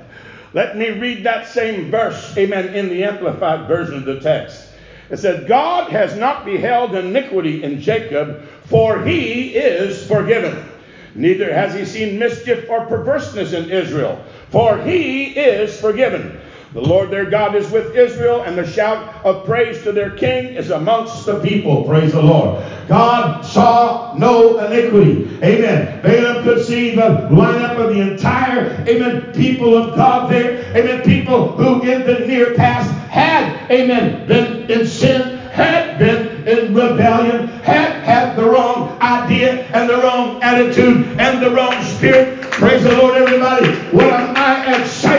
Let 0.52 0.76
me 0.76 0.90
read 0.90 1.24
that 1.24 1.46
same 1.46 1.90
verse, 1.90 2.36
amen, 2.36 2.74
in 2.74 2.88
the 2.88 3.04
amplified 3.04 3.66
version 3.68 3.94
of 3.94 4.04
the 4.04 4.20
text. 4.20 4.68
It 5.10 5.18
said, 5.18 5.46
God 5.46 5.90
has 5.90 6.16
not 6.16 6.44
beheld 6.44 6.94
iniquity 6.94 7.62
in 7.62 7.80
Jacob, 7.80 8.42
for 8.64 9.02
he 9.02 9.54
is 9.54 10.06
forgiven. 10.06 10.68
Neither 11.14 11.52
has 11.52 11.74
he 11.74 11.84
seen 11.84 12.18
mischief 12.18 12.68
or 12.68 12.86
perverseness 12.86 13.52
in 13.52 13.70
Israel, 13.70 14.22
for 14.50 14.78
he 14.78 15.26
is 15.26 15.80
forgiven. 15.80 16.38
The 16.72 16.80
Lord 16.80 17.10
their 17.10 17.24
God 17.24 17.54
is 17.54 17.70
with 17.70 17.94
Israel, 17.96 18.42
and 18.42 18.58
the 18.58 18.66
shout 18.66 19.24
of 19.24 19.44
praise 19.44 19.82
to 19.84 19.92
their 19.92 20.10
king 20.10 20.54
is 20.54 20.70
amongst 20.70 21.24
the 21.24 21.40
people. 21.40 21.84
Praise 21.84 22.12
the 22.12 22.22
Lord. 22.22 22.62
God 22.88 23.42
saw 23.42 24.14
no 24.16 24.58
iniquity. 24.58 25.38
Amen. 25.42 26.02
Balaam 26.02 26.42
could 26.44 26.64
see 26.64 26.94
the 26.94 27.28
lineup 27.30 27.78
of 27.78 27.94
the 27.94 28.00
entire, 28.00 28.84
amen, 28.88 29.32
people 29.32 29.76
of 29.76 29.94
God 29.94 30.30
there. 30.30 30.58
Amen. 30.76 31.02
People 31.02 31.52
who 31.52 31.82
in 31.82 32.04
the 32.04 32.26
near 32.26 32.54
past 32.54 32.90
had, 33.08 33.70
amen, 33.70 34.26
been 34.26 34.70
in 34.70 34.86
sin, 34.86 35.38
had 35.50 35.98
been 35.98 36.46
in 36.46 36.74
rebellion, 36.74 37.48
had 37.48 38.02
had 38.04 38.36
the 38.36 38.44
wrong 38.44 39.00
idea 39.00 39.64
and 39.72 39.88
the 39.88 39.96
wrong 39.96 40.42
attitude 40.42 41.06
and 41.18 41.42
the 41.42 41.50
wrong 41.50 41.82
spirit. 41.82 42.42
Praise 42.42 42.82
the 42.84 42.96
Lord, 42.96 43.14
everybody. 43.16 43.66
What 43.96 44.12
am 44.12 44.36
I 44.36 44.66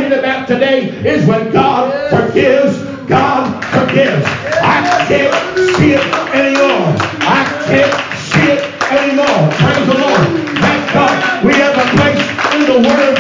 excited 0.08 0.20
about 0.20 0.48
today 0.48 0.88
is 1.06 1.28
when 1.28 1.52
God 1.52 1.92
forgives, 2.10 2.80
God 3.08 3.44
forgives. 3.76 4.26
I 4.64 5.06
can't 5.08 5.34
see 5.76 5.94
it 5.94 6.04
anymore. 6.32 6.96
I 7.28 7.44
can't 7.68 7.92
see 8.16 8.56
it 8.56 8.64
anymore. 8.88 9.52
Praise 9.60 9.88
the 9.88 9.98
Lord. 10.00 10.24
Thank 10.64 10.94
God. 10.94 11.44
We 11.44 11.54
have 11.56 11.76
a 11.76 11.88
place 11.96 12.24
in 12.56 12.62
the 12.72 12.88
Word 12.88 13.17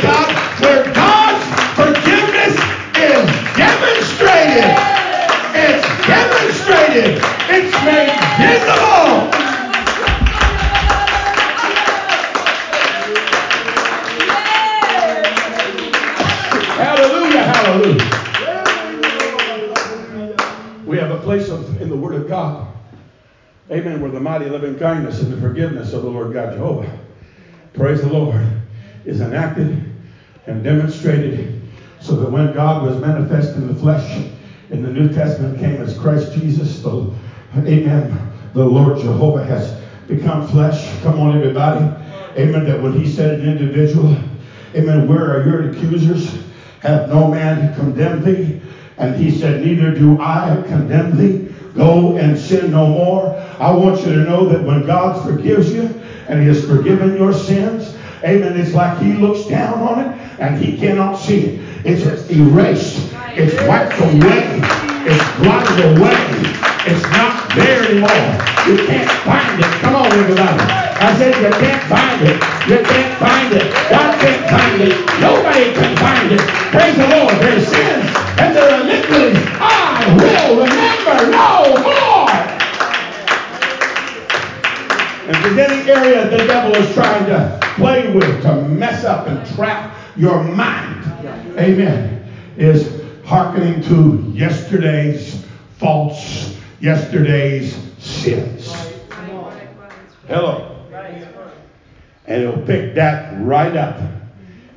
amen, 23.71 24.01
where 24.01 24.11
the 24.11 24.19
mighty 24.19 24.49
loving 24.49 24.77
kindness 24.77 25.21
and 25.21 25.31
the 25.31 25.39
forgiveness 25.39 25.93
of 25.93 26.03
the 26.03 26.09
Lord 26.09 26.33
God 26.33 26.53
Jehovah 26.53 26.99
praise 27.77 28.01
the 28.01 28.09
Lord, 28.09 28.41
is 29.05 29.21
enacted 29.21 29.93
and 30.47 30.63
demonstrated 30.63 31.61
so 32.01 32.15
that 32.15 32.31
when 32.31 32.53
God 32.53 32.83
was 32.83 32.99
manifest 32.99 33.55
in 33.55 33.67
the 33.67 33.75
flesh 33.75 34.25
in 34.71 34.81
the 34.81 34.89
New 34.89 35.13
Testament 35.13 35.59
came 35.59 35.79
as 35.81 35.97
Christ 35.97 36.33
Jesus, 36.33 36.81
the, 36.81 37.13
amen, 37.55 38.31
the 38.53 38.65
Lord 38.65 38.97
Jehovah 38.99 39.43
has 39.43 39.79
become 40.07 40.47
flesh. 40.47 40.99
Come 41.01 41.19
on, 41.19 41.37
everybody. 41.37 41.85
Amen. 42.35 42.65
That 42.65 42.81
when 42.81 42.93
he 42.93 43.07
said 43.07 43.39
an 43.39 43.47
individual, 43.47 44.17
amen, 44.75 45.07
where 45.07 45.37
are 45.37 45.47
your 45.47 45.69
accusers? 45.69 46.43
Have 46.81 47.09
no 47.09 47.27
man 47.27 47.75
condemned 47.75 48.23
thee? 48.23 48.61
And 48.97 49.15
he 49.15 49.31
said, 49.31 49.63
Neither 49.63 49.93
do 49.93 50.19
I 50.19 50.63
condemn 50.67 51.15
thee. 51.17 51.53
Go 51.75 52.17
and 52.17 52.37
sin 52.37 52.71
no 52.71 52.87
more. 52.87 53.35
I 53.59 53.71
want 53.71 54.01
you 54.01 54.13
to 54.13 54.19
know 54.19 54.47
that 54.49 54.63
when 54.63 54.85
God 54.85 55.25
forgives 55.25 55.73
you 55.73 55.83
and 56.27 56.39
he 56.39 56.47
has 56.47 56.63
forgiven 56.67 57.17
your 57.17 57.33
sins, 57.33 57.97
amen, 58.23 58.55
it's 58.55 58.73
like 58.73 58.99
he 58.99 59.13
looks 59.13 59.45
down 59.45 59.79
on 59.81 59.99
it 59.99 60.21
and 60.39 60.57
he 60.61 60.77
cannot 60.77 61.15
see 61.15 61.45
it. 61.45 61.85
It's 61.85 62.29
erased. 62.29 63.13
It's 63.33 63.55
wiped 63.67 63.97
away. 63.97 64.61
It's 65.09 65.23
blotted 65.41 65.97
away. 65.97 66.67
It's 66.85 67.01
not 67.09 67.49
there 67.55 67.81
anymore. 67.83 68.37
You 68.69 68.77
can't 68.85 69.09
find 69.25 69.59
it. 69.59 69.65
Come 69.81 69.95
on, 69.95 70.05
everybody. 70.05 70.61
I 70.99 71.15
said 71.17 71.33
you 71.41 71.49
can't 71.57 71.83
find 71.89 72.21
it. 72.21 72.37
You 72.69 72.83
can't 72.85 73.17
find 73.17 73.53
it. 73.53 73.73
God 73.89 74.19
can't 74.21 74.49
find 74.49 74.81
it. 74.81 74.93
Nobody 75.19 75.73
can 75.73 75.97
find 75.97 76.31
it. 76.31 76.41
Praise 76.69 76.95
the 76.95 77.07
Lord. 77.07 77.33
Their 77.41 77.59
sins 77.61 78.05
and 78.37 78.55
their 78.55 78.81
iniquities 78.81 79.43
I 79.59 80.13
will 80.13 80.61
remember 80.61 81.31
no 81.31 81.81
more. 81.81 82.06
If 85.29 85.43
there's 85.43 85.57
any 85.57 85.91
area 85.91 86.29
the 86.29 86.37
devil 86.47 86.73
is 86.75 86.93
trying 86.93 87.25
to 87.25 87.59
play 87.75 88.13
with 88.13 88.41
to 88.43 88.61
mess 88.69 89.03
up 89.03 89.27
and 89.27 89.45
trap 89.55 89.93
your 90.15 90.41
mind, 90.41 91.03
amen, 91.57 92.31
is 92.55 93.01
hearkening 93.25 93.81
to 93.83 94.31
yesterday's 94.33 95.45
faults 95.77 96.55
yesterday's 96.79 97.75
sins. 97.97 98.71
Hello. 100.27 100.85
And 102.25 102.43
it'll 102.43 102.65
pick 102.65 102.95
that 102.95 103.41
right 103.41 103.75
up. 103.75 103.99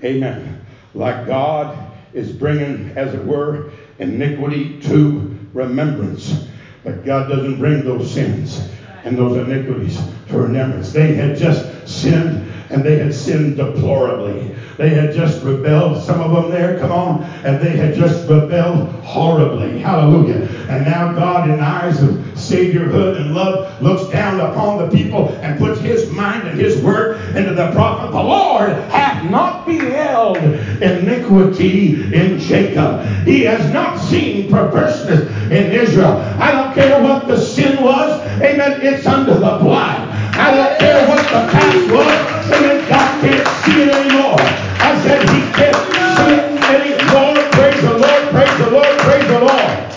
Amen. 0.03 0.65
Like 0.95 1.27
God 1.27 1.77
is 2.13 2.33
bringing, 2.33 2.91
as 2.97 3.15
it 3.15 3.25
were, 3.25 3.71
iniquity 4.01 4.81
to 4.83 5.39
remembrance. 5.53 6.49
But 6.83 7.05
God 7.05 7.29
doesn't 7.29 7.59
bring 7.59 7.85
those 7.85 8.11
sins 8.11 8.69
and 9.05 9.17
those 9.17 9.37
iniquities 9.37 10.01
to 10.29 10.39
remembrance. 10.39 10.93
They 10.93 11.15
had 11.15 11.37
just 11.37 11.89
sinned 11.89 12.51
and 12.71 12.85
they 12.85 12.99
had 12.99 13.13
sinned 13.13 13.57
deplorably. 13.57 14.55
They 14.77 14.91
had 14.91 15.13
just 15.13 15.43
rebelled, 15.43 16.03
some 16.03 16.21
of 16.21 16.31
them 16.31 16.51
there, 16.51 16.79
come 16.79 16.93
on, 16.93 17.23
and 17.45 17.61
they 17.61 17.77
had 17.77 17.95
just 17.95 18.29
rebelled 18.29 18.89
horribly. 19.03 19.81
Hallelujah. 19.81 20.49
And 20.69 20.85
now 20.85 21.13
God, 21.13 21.51
in 21.51 21.57
the 21.57 21.63
eyes 21.63 22.01
of 22.01 22.11
Saviorhood 22.35 23.21
and 23.21 23.35
love, 23.35 23.83
looks 23.83 24.11
down 24.11 24.41
upon 24.41 24.79
the 24.79 24.97
people 24.97 25.29
and 25.41 25.59
puts 25.59 25.81
his 25.81 26.11
mind 26.13 26.47
and 26.47 26.59
his 26.59 26.81
word 26.81 27.17
into 27.37 27.55
the 27.55 27.73
prophet. 27.73 28.13
The 28.13 28.23
Lord 28.23 28.71
hath 28.91 29.29
not 29.29 29.67
beheld 29.67 30.39
iniquity 30.39 32.15
in 32.15 32.39
Jacob. 32.39 33.05
He 33.25 33.43
has 33.43 33.73
not 33.73 33.99
seen 33.99 34.49
perverseness 34.49 35.29
in 35.51 35.73
Israel. 35.73 36.17
I 36.39 36.53
don't 36.53 36.75
care 36.75 37.03
what 37.03 37.27
the 37.27 37.39
sin 37.39 37.83
was. 37.83 38.20
Amen. 38.43 38.81
It's 38.83 39.07
under 39.07 39.35
the 39.35 39.59
blood. 39.61 40.09
I 40.35 40.57
don't 40.57 40.79
care 40.81 41.09
what 41.09 41.23
the 41.29 41.43
past 41.53 41.93
was. 41.93 42.53
Amen. 42.53 42.89
God 42.89 43.21
can't 43.21 43.49
see 43.65 43.83
it 43.83 43.95
anymore. 43.95 44.37
I 44.81 44.97
said 45.03 45.21
he 45.29 45.41
can't 45.53 45.77
see 46.17 46.33
it 46.49 46.65
anymore. 46.73 47.35
Praise 47.53 47.81
the 47.83 47.95
Lord. 47.95 48.23
Praise 48.33 48.57
the 48.57 48.71
Lord. 48.71 48.99
Praise 48.99 49.27
the 49.27 49.41
Lord. 49.41 49.95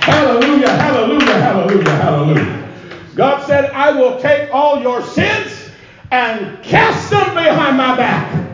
Hallelujah. 0.00 0.70
Hallelujah. 0.70 1.38
Hallelujah. 1.38 1.96
Hallelujah. 1.96 2.70
God 3.14 3.42
said, 3.42 3.66
I 3.66 3.90
will 3.90 4.18
take 4.20 4.52
all 4.52 4.78
your 4.80 5.02
sins 5.02 5.70
and 6.10 6.62
cast 6.62 7.10
them 7.10 7.34
behind 7.34 7.76
my 7.76 7.96
back. 7.96 8.46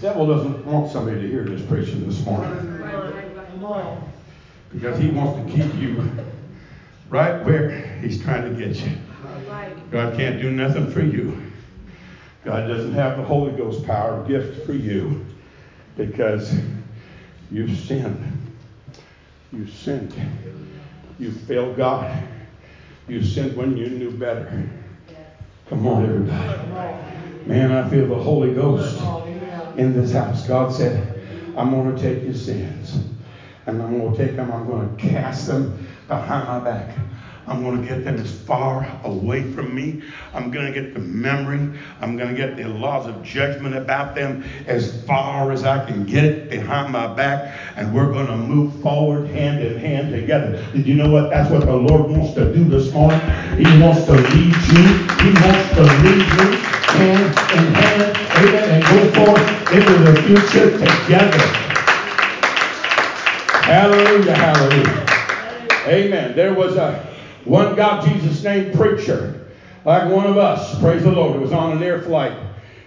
Devil 0.00 0.26
doesn't 0.26 0.64
want 0.66 0.90
somebody 0.90 1.20
to 1.20 1.28
hear 1.28 1.44
this 1.44 1.62
preaching 1.62 2.06
this 2.06 2.24
morning. 2.24 2.50
Because 4.72 4.98
he 4.98 5.08
wants 5.08 5.38
to 5.38 5.56
keep 5.56 5.74
you 5.76 6.10
right 7.08 7.44
where 7.44 7.70
he's 8.00 8.22
trying 8.22 8.42
to 8.42 8.64
get 8.64 8.76
you. 8.76 8.98
God 9.90 10.16
can't 10.16 10.40
do 10.40 10.50
nothing 10.50 10.90
for 10.90 11.00
you. 11.00 11.40
God 12.44 12.68
doesn't 12.68 12.92
have 12.92 13.16
the 13.16 13.24
Holy 13.24 13.52
Ghost 13.52 13.84
power 13.86 14.26
gift 14.26 14.66
for 14.66 14.72
you 14.72 15.24
because 15.96 16.54
you've 17.50 17.76
sinned. 17.76 18.54
You've 19.52 19.70
sinned. 19.70 20.14
You 21.18 21.32
failed 21.32 21.76
God. 21.76 22.22
You 23.08 23.22
sinned 23.22 23.56
when 23.56 23.76
you 23.76 23.88
knew 23.88 24.10
better. 24.10 24.68
Come 25.68 25.86
on, 25.86 26.04
everybody. 26.04 27.46
Man, 27.46 27.72
I 27.72 27.88
feel 27.88 28.06
the 28.08 28.14
Holy 28.16 28.52
Ghost 28.52 29.00
in 29.76 29.94
this 29.94 30.12
house. 30.12 30.46
God 30.46 30.72
said, 30.72 31.20
I'm 31.56 31.70
going 31.70 31.94
to 31.94 32.02
take 32.02 32.22
your 32.24 32.34
sins 32.34 33.15
and 33.66 33.82
I'm 33.82 33.98
going 33.98 34.16
to 34.16 34.26
take 34.26 34.36
them, 34.36 34.52
I'm 34.52 34.66
going 34.66 34.96
to 34.96 35.02
cast 35.02 35.46
them 35.48 35.86
behind 36.08 36.48
my 36.48 36.58
back. 36.60 36.96
I'm 37.48 37.62
going 37.62 37.80
to 37.80 37.86
get 37.86 38.04
them 38.04 38.16
as 38.16 38.40
far 38.40 39.00
away 39.04 39.52
from 39.52 39.72
me. 39.72 40.02
I'm 40.34 40.50
going 40.50 40.66
to 40.66 40.72
get 40.72 40.94
the 40.94 41.00
memory. 41.00 41.78
I'm 42.00 42.16
going 42.16 42.28
to 42.28 42.34
get 42.34 42.56
the 42.56 42.64
laws 42.68 43.06
of 43.06 43.22
judgment 43.22 43.76
about 43.76 44.16
them 44.16 44.44
as 44.66 45.04
far 45.04 45.52
as 45.52 45.62
I 45.62 45.84
can 45.84 46.04
get 46.04 46.24
it 46.24 46.50
behind 46.50 46.92
my 46.92 47.06
back. 47.06 47.56
And 47.76 47.94
we're 47.94 48.12
going 48.12 48.26
to 48.26 48.36
move 48.36 48.80
forward 48.82 49.28
hand 49.28 49.64
in 49.64 49.78
hand 49.78 50.10
together. 50.10 50.64
Did 50.72 50.86
you 50.86 50.94
know 50.94 51.10
what? 51.10 51.30
That's 51.30 51.48
what 51.50 51.60
the 51.60 51.76
Lord 51.76 52.10
wants 52.10 52.34
to 52.34 52.52
do 52.52 52.64
this 52.64 52.92
morning. 52.92 53.20
He 53.56 53.80
wants 53.80 54.06
to 54.06 54.12
lead 54.12 54.56
you. 54.72 54.84
He 55.22 55.30
wants 55.46 55.70
to 55.74 55.82
lead 56.02 56.26
you 56.26 56.76
hand 56.96 57.26
in 57.52 57.74
hand. 57.74 58.16
Amen. 58.38 58.70
And 58.70 58.84
go 58.84 59.24
forth 59.24 59.72
into 59.72 59.98
the 59.98 60.22
future 60.22 60.70
together. 60.78 61.65
Hallelujah. 63.66 64.36
Hallelujah. 64.36 65.06
Amen. 65.88 66.36
There 66.36 66.54
was 66.54 66.76
a 66.76 67.04
one 67.44 67.74
God 67.74 68.06
Jesus 68.06 68.44
named 68.44 68.76
preacher, 68.76 69.48
like 69.84 70.08
one 70.08 70.24
of 70.24 70.38
us, 70.38 70.78
praise 70.78 71.02
the 71.02 71.10
Lord, 71.10 71.34
who 71.34 71.40
was 71.40 71.50
on 71.50 71.76
an 71.76 71.82
air 71.82 72.00
flight 72.00 72.38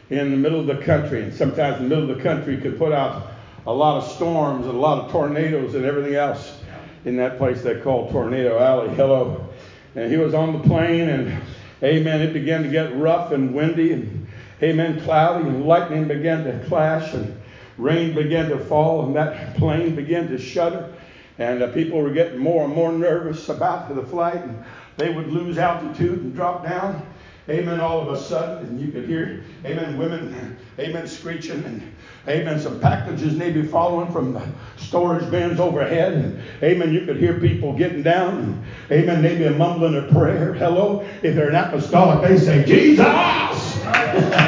in 0.09 0.31
the 0.31 0.37
middle 0.37 0.61
of 0.61 0.67
the 0.67 0.77
country. 0.77 1.21
And 1.21 1.33
sometimes 1.33 1.79
the 1.79 1.83
middle 1.83 2.09
of 2.09 2.15
the 2.15 2.23
country 2.23 2.55
could 2.61 2.77
put 2.77 2.93
out 2.93 3.27
a 3.67 3.73
lot 3.73 4.01
of 4.01 4.09
storms 4.09 4.67
and 4.67 4.75
a 4.75 4.79
lot 4.79 5.03
of 5.03 5.11
tornadoes 5.11 5.75
and 5.75 5.83
everything 5.83 6.15
else 6.15 6.61
in 7.03 7.17
that 7.17 7.37
place 7.37 7.61
they 7.61 7.81
call 7.81 8.09
Tornado 8.09 8.57
Alley. 8.57 8.87
Hello. 8.95 9.49
And 9.95 10.09
he 10.09 10.17
was 10.17 10.33
on 10.33 10.53
the 10.53 10.59
plane, 10.59 11.09
and 11.09 11.41
amen, 11.83 12.21
it 12.21 12.31
began 12.31 12.63
to 12.63 12.69
get 12.69 12.95
rough 12.95 13.33
and 13.33 13.53
windy, 13.53 13.91
and 13.91 14.27
amen, 14.63 15.01
cloudy, 15.01 15.45
and 15.45 15.65
lightning 15.65 16.07
began 16.07 16.45
to 16.45 16.65
clash, 16.67 17.13
and 17.13 17.38
rain 17.79 18.13
began 18.13 18.49
to 18.49 18.59
fall, 18.59 19.05
and 19.05 19.15
that 19.15 19.55
plane 19.57 19.95
began 19.95 20.27
to 20.27 20.37
shudder. 20.37 20.93
And 21.37 21.63
uh, 21.63 21.71
people 21.71 22.01
were 22.01 22.11
getting 22.11 22.37
more 22.37 22.65
and 22.65 22.73
more 22.73 22.91
nervous 22.91 23.47
about 23.47 23.93
the 23.95 24.03
flight, 24.03 24.43
and 24.43 24.63
they 24.97 25.09
would 25.09 25.27
lose 25.27 25.57
altitude 25.57 26.21
and 26.21 26.35
drop 26.35 26.63
down. 26.63 27.05
Amen. 27.49 27.79
All 27.79 27.99
of 27.99 28.09
a 28.09 28.21
sudden, 28.21 28.67
and 28.67 28.79
you 28.79 28.91
could 28.91 29.07
hear, 29.07 29.43
amen, 29.65 29.97
women, 29.97 30.57
amen, 30.79 31.07
screeching, 31.07 31.63
and 31.63 31.95
amen, 32.27 32.59
some 32.59 32.79
packages 32.79 33.35
maybe 33.35 33.63
following 33.63 34.11
from 34.11 34.33
the 34.33 34.47
storage 34.77 35.31
bins 35.31 35.59
overhead, 35.59 36.13
and 36.13 36.43
amen, 36.61 36.93
you 36.93 37.05
could 37.05 37.17
hear 37.17 37.39
people 37.39 37.75
getting 37.75 38.03
down, 38.03 38.39
and 38.39 38.63
amen, 38.91 39.23
maybe 39.23 39.45
a 39.45 39.51
mumbling 39.51 39.95
a 39.95 40.03
prayer. 40.11 40.53
Hello. 40.53 41.01
If 41.23 41.35
they're 41.35 41.49
an 41.49 41.55
apostolic, 41.55 42.27
they 42.27 42.37
say, 42.37 42.63
Jesus! 42.65 43.05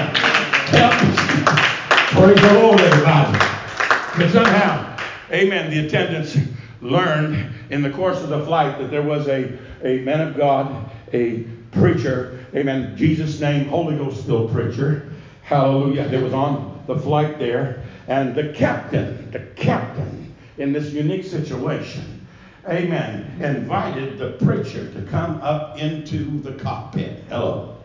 Praise 2.21 2.39
the 2.39 2.53
Lord, 2.53 2.79
everybody. 2.79 3.39
But 4.15 4.31
somehow, 4.31 4.95
amen, 5.31 5.71
the 5.71 5.88
attendants 5.88 6.38
learned 6.79 7.51
in 7.71 7.81
the 7.81 7.89
course 7.89 8.21
of 8.21 8.29
the 8.29 8.45
flight 8.45 8.77
that 8.77 8.91
there 8.91 9.01
was 9.01 9.27
a, 9.27 9.57
a 9.84 10.01
man 10.01 10.21
of 10.21 10.38
God, 10.38 10.91
a 11.13 11.39
preacher, 11.71 12.45
amen, 12.53 12.95
Jesus' 12.95 13.39
name, 13.39 13.67
Holy 13.69 13.97
Ghost 13.97 14.23
filled 14.27 14.51
preacher, 14.51 15.12
hallelujah, 15.41 16.10
that 16.10 16.21
was 16.21 16.31
on 16.31 16.84
the 16.86 16.95
flight 16.95 17.39
there. 17.39 17.81
And 18.07 18.36
the 18.36 18.53
captain, 18.53 19.31
the 19.31 19.39
captain 19.55 20.36
in 20.60 20.73
this 20.73 20.93
unique 20.93 21.25
situation, 21.25 22.27
amen, 22.69 23.41
invited 23.41 24.19
the 24.19 24.34
preacher 24.45 24.93
to 24.93 25.01
come 25.10 25.41
up 25.41 25.79
into 25.79 26.39
the 26.41 26.53
cockpit. 26.53 27.23
Hello. 27.29 27.81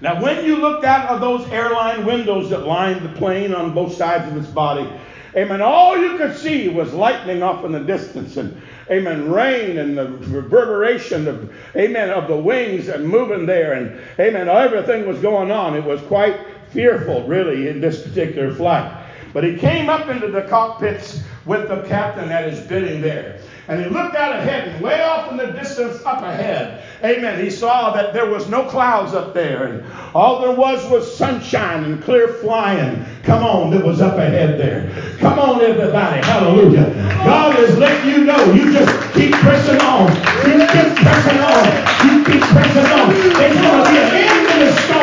Now, 0.00 0.22
when 0.22 0.44
you 0.44 0.56
looked 0.56 0.84
out 0.84 1.08
of 1.08 1.20
those 1.20 1.48
airline 1.50 2.06
windows 2.06 2.50
that 2.50 2.66
lined 2.66 3.02
the 3.02 3.08
plane 3.18 3.54
on 3.54 3.74
both 3.74 3.94
sides 3.94 4.30
of 4.30 4.36
its 4.36 4.48
body, 4.48 4.88
Amen. 5.36 5.60
All 5.60 5.96
you 5.96 6.16
could 6.16 6.36
see 6.36 6.68
was 6.68 6.94
lightning 6.94 7.42
off 7.42 7.64
in 7.64 7.72
the 7.72 7.80
distance 7.80 8.38
and 8.38 8.60
amen, 8.90 9.30
rain 9.30 9.78
and 9.78 9.96
the 9.96 10.06
reverberation 10.06 11.28
of, 11.28 11.52
amen, 11.76 12.10
of 12.10 12.28
the 12.28 12.36
wings 12.36 12.88
and 12.88 13.06
moving 13.06 13.44
there 13.44 13.74
and, 13.74 14.00
amen, 14.18 14.48
everything 14.48 15.06
was 15.06 15.18
going 15.20 15.50
on. 15.50 15.76
It 15.76 15.84
was 15.84 16.00
quite 16.02 16.40
fearful, 16.70 17.26
really, 17.26 17.68
in 17.68 17.80
this 17.80 18.02
particular 18.02 18.54
flight. 18.54 19.06
But 19.34 19.44
he 19.44 19.56
came 19.58 19.90
up 19.90 20.08
into 20.08 20.28
the 20.28 20.42
cockpits 20.42 21.20
with 21.48 21.68
the 21.68 21.82
captain 21.88 22.30
at 22.30 22.52
his 22.52 22.60
bidding 22.60 23.00
there. 23.00 23.40
And 23.68 23.82
he 23.82 23.90
looked 23.90 24.14
out 24.14 24.36
ahead, 24.36 24.68
and 24.68 24.82
way 24.84 25.02
off 25.02 25.30
in 25.30 25.36
the 25.36 25.46
distance 25.46 26.04
up 26.06 26.22
ahead, 26.22 26.82
amen, 27.04 27.42
he 27.42 27.50
saw 27.50 27.92
that 27.94 28.14
there 28.14 28.30
was 28.30 28.48
no 28.48 28.64
clouds 28.64 29.12
up 29.14 29.34
there. 29.34 29.64
And 29.64 29.84
all 30.14 30.40
there 30.40 30.54
was 30.54 30.88
was 30.90 31.16
sunshine 31.16 31.84
and 31.84 32.02
clear 32.02 32.28
flying. 32.28 33.04
Come 33.24 33.44
on, 33.44 33.70
that 33.70 33.84
was 33.84 34.00
up 34.00 34.16
ahead 34.16 34.58
there. 34.58 34.90
Come 35.18 35.38
on, 35.38 35.60
everybody. 35.60 36.24
Hallelujah. 36.24 36.92
God 37.24 37.58
is 37.58 37.76
letting 37.78 38.10
you 38.10 38.24
know. 38.24 38.52
You 38.52 38.72
just 38.72 39.14
keep 39.14 39.32
pressing 39.32 39.80
on. 39.80 40.08
You 40.48 40.58
keep 40.64 40.96
pressing 40.96 41.38
on. 41.38 41.64
You 42.08 42.24
keep 42.24 42.42
pressing 42.42 42.86
on. 42.86 43.08
There's 43.36 43.60
going 43.60 43.84
to 43.84 43.90
be 43.90 43.96
an 43.98 44.10
end 44.14 44.48
to 44.48 44.58
the 44.64 44.72
storm. 44.82 44.97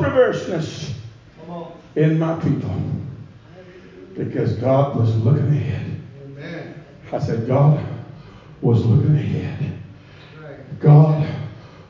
Perverseness 0.00 0.94
in 1.96 2.18
my 2.18 2.38
people 2.40 2.74
because 4.16 4.54
God 4.54 4.96
was 4.96 5.14
looking 5.16 5.48
ahead. 5.48 6.00
I 7.12 7.18
said, 7.18 7.46
God 7.46 7.84
was 8.62 8.84
looking 8.84 9.16
ahead. 9.16 9.78
God 10.78 11.28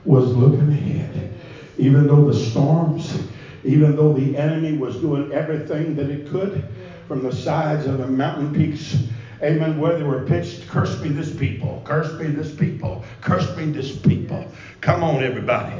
was 0.04 0.34
looking 0.34 0.68
ahead. 0.68 1.34
Even 1.78 2.06
though 2.06 2.24
the 2.24 2.34
storms, 2.34 3.22
even 3.64 3.96
though 3.96 4.12
the 4.12 4.36
enemy 4.36 4.76
was 4.76 4.96
doing 4.96 5.32
everything 5.32 5.94
that 5.96 6.10
it 6.10 6.28
could 6.28 6.64
from 7.06 7.22
the 7.22 7.32
sides 7.32 7.86
of 7.86 7.98
the 7.98 8.06
mountain 8.06 8.54
peaks, 8.54 8.96
amen, 9.42 9.78
where 9.78 9.96
they 9.96 10.02
were 10.02 10.24
pitched, 10.24 10.68
curse 10.68 11.00
me 11.00 11.08
this 11.10 11.34
people, 11.34 11.82
curse 11.84 12.18
me 12.18 12.26
this 12.26 12.54
people, 12.54 13.04
curse 13.20 13.56
me 13.56 13.66
this 13.66 13.94
people. 13.96 14.44
Come 14.80 15.02
on, 15.02 15.22
everybody. 15.22 15.76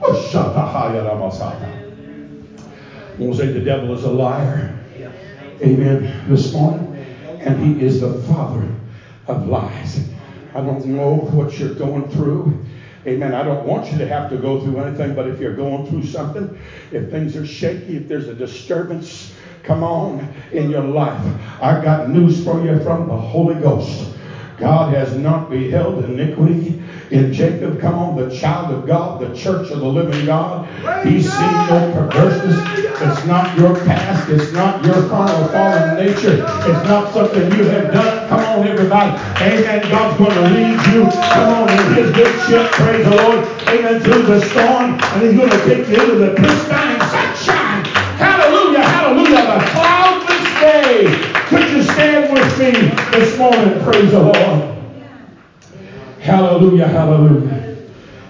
To 0.00 0.14
say 3.34 3.52
the 3.52 3.60
devil 3.60 3.94
is 3.94 4.04
a 4.04 4.10
liar. 4.10 4.74
Amen. 5.62 6.28
This 6.28 6.54
morning. 6.54 6.86
And 7.40 7.58
he 7.58 7.84
is 7.84 8.00
the 8.00 8.14
father 8.22 8.66
of 9.28 9.46
lies. 9.46 10.08
I 10.54 10.62
don't 10.62 10.84
know 10.86 11.16
what 11.16 11.58
you're 11.58 11.74
going 11.74 12.08
through. 12.10 12.64
Amen. 13.06 13.34
I 13.34 13.42
don't 13.42 13.66
want 13.66 13.92
you 13.92 13.98
to 13.98 14.06
have 14.06 14.30
to 14.30 14.36
go 14.36 14.60
through 14.60 14.80
anything, 14.80 15.14
but 15.14 15.26
if 15.26 15.38
you're 15.38 15.54
going 15.54 15.86
through 15.86 16.04
something, 16.04 16.56
if 16.92 17.10
things 17.10 17.36
are 17.36 17.46
shaky, 17.46 17.96
if 17.96 18.08
there's 18.08 18.28
a 18.28 18.34
disturbance, 18.34 19.32
come 19.62 19.82
on 19.82 20.28
in 20.52 20.70
your 20.70 20.82
life. 20.82 21.24
I 21.60 21.82
got 21.82 22.10
news 22.10 22.44
for 22.44 22.62
you 22.64 22.82
from 22.82 23.06
the 23.06 23.16
Holy 23.16 23.54
Ghost. 23.54 24.14
God 24.58 24.92
has 24.92 25.16
not 25.16 25.48
beheld 25.48 26.04
iniquity 26.04 26.82
in 27.10 27.32
Jacob. 27.32 27.80
Come 27.80 27.94
on, 27.94 28.16
the 28.16 28.34
child 28.34 28.72
of 28.72 28.86
God, 28.86 29.20
the 29.20 29.34
church 29.34 29.70
of 29.70 29.80
the 29.80 29.86
living 29.86 30.26
God. 30.26 30.66
He's 31.04 31.30
seen 31.30 31.52
no 31.66 31.92
perverseness. 31.92 32.58
It's 33.02 33.24
not 33.26 33.56
your 33.56 33.74
past. 33.74 34.28
It's 34.28 34.52
not 34.52 34.84
your 34.84 35.08
carnal 35.08 35.48
fallen 35.48 35.96
nature. 35.96 36.44
It's 36.44 36.84
not 36.86 37.12
something 37.12 37.50
you 37.52 37.64
have 37.64 37.92
done. 37.92 38.28
Come 38.28 38.40
on, 38.40 38.68
everybody. 38.68 39.10
Amen. 39.42 39.90
God's 39.90 40.18
going 40.18 40.34
to 40.34 40.42
lead 40.54 40.86
you. 40.92 41.10
Come 41.32 41.48
on 41.48 41.70
in 41.70 41.94
his 41.94 42.10
good 42.12 42.40
ship. 42.46 42.70
Praise 42.72 43.04
the 43.04 43.16
Lord. 43.16 43.38
Amen. 43.68 44.00
Through 44.02 44.22
the 44.22 44.40
storm. 44.50 44.98
And 45.00 45.22
he's 45.22 45.36
going 45.36 45.50
to 45.50 45.64
take 45.64 45.88
you 45.88 45.94
into 45.94 46.16
the 46.16 46.34
pristine 46.34 47.00
sunshine. 47.00 47.84
Hallelujah. 48.20 48.82
Hallelujah. 48.82 49.58
The 49.58 49.66
cloudless 49.72 50.60
day. 50.60 51.06
Could 51.48 51.70
you 51.70 51.82
stand 51.82 52.32
with 52.32 52.58
me 52.58 52.70
this 53.18 53.36
morning? 53.38 53.82
Praise 53.82 54.12
the 54.12 54.20
Lord. 54.20 54.79
Hallelujah, 56.20 56.86
hallelujah. 56.86 57.76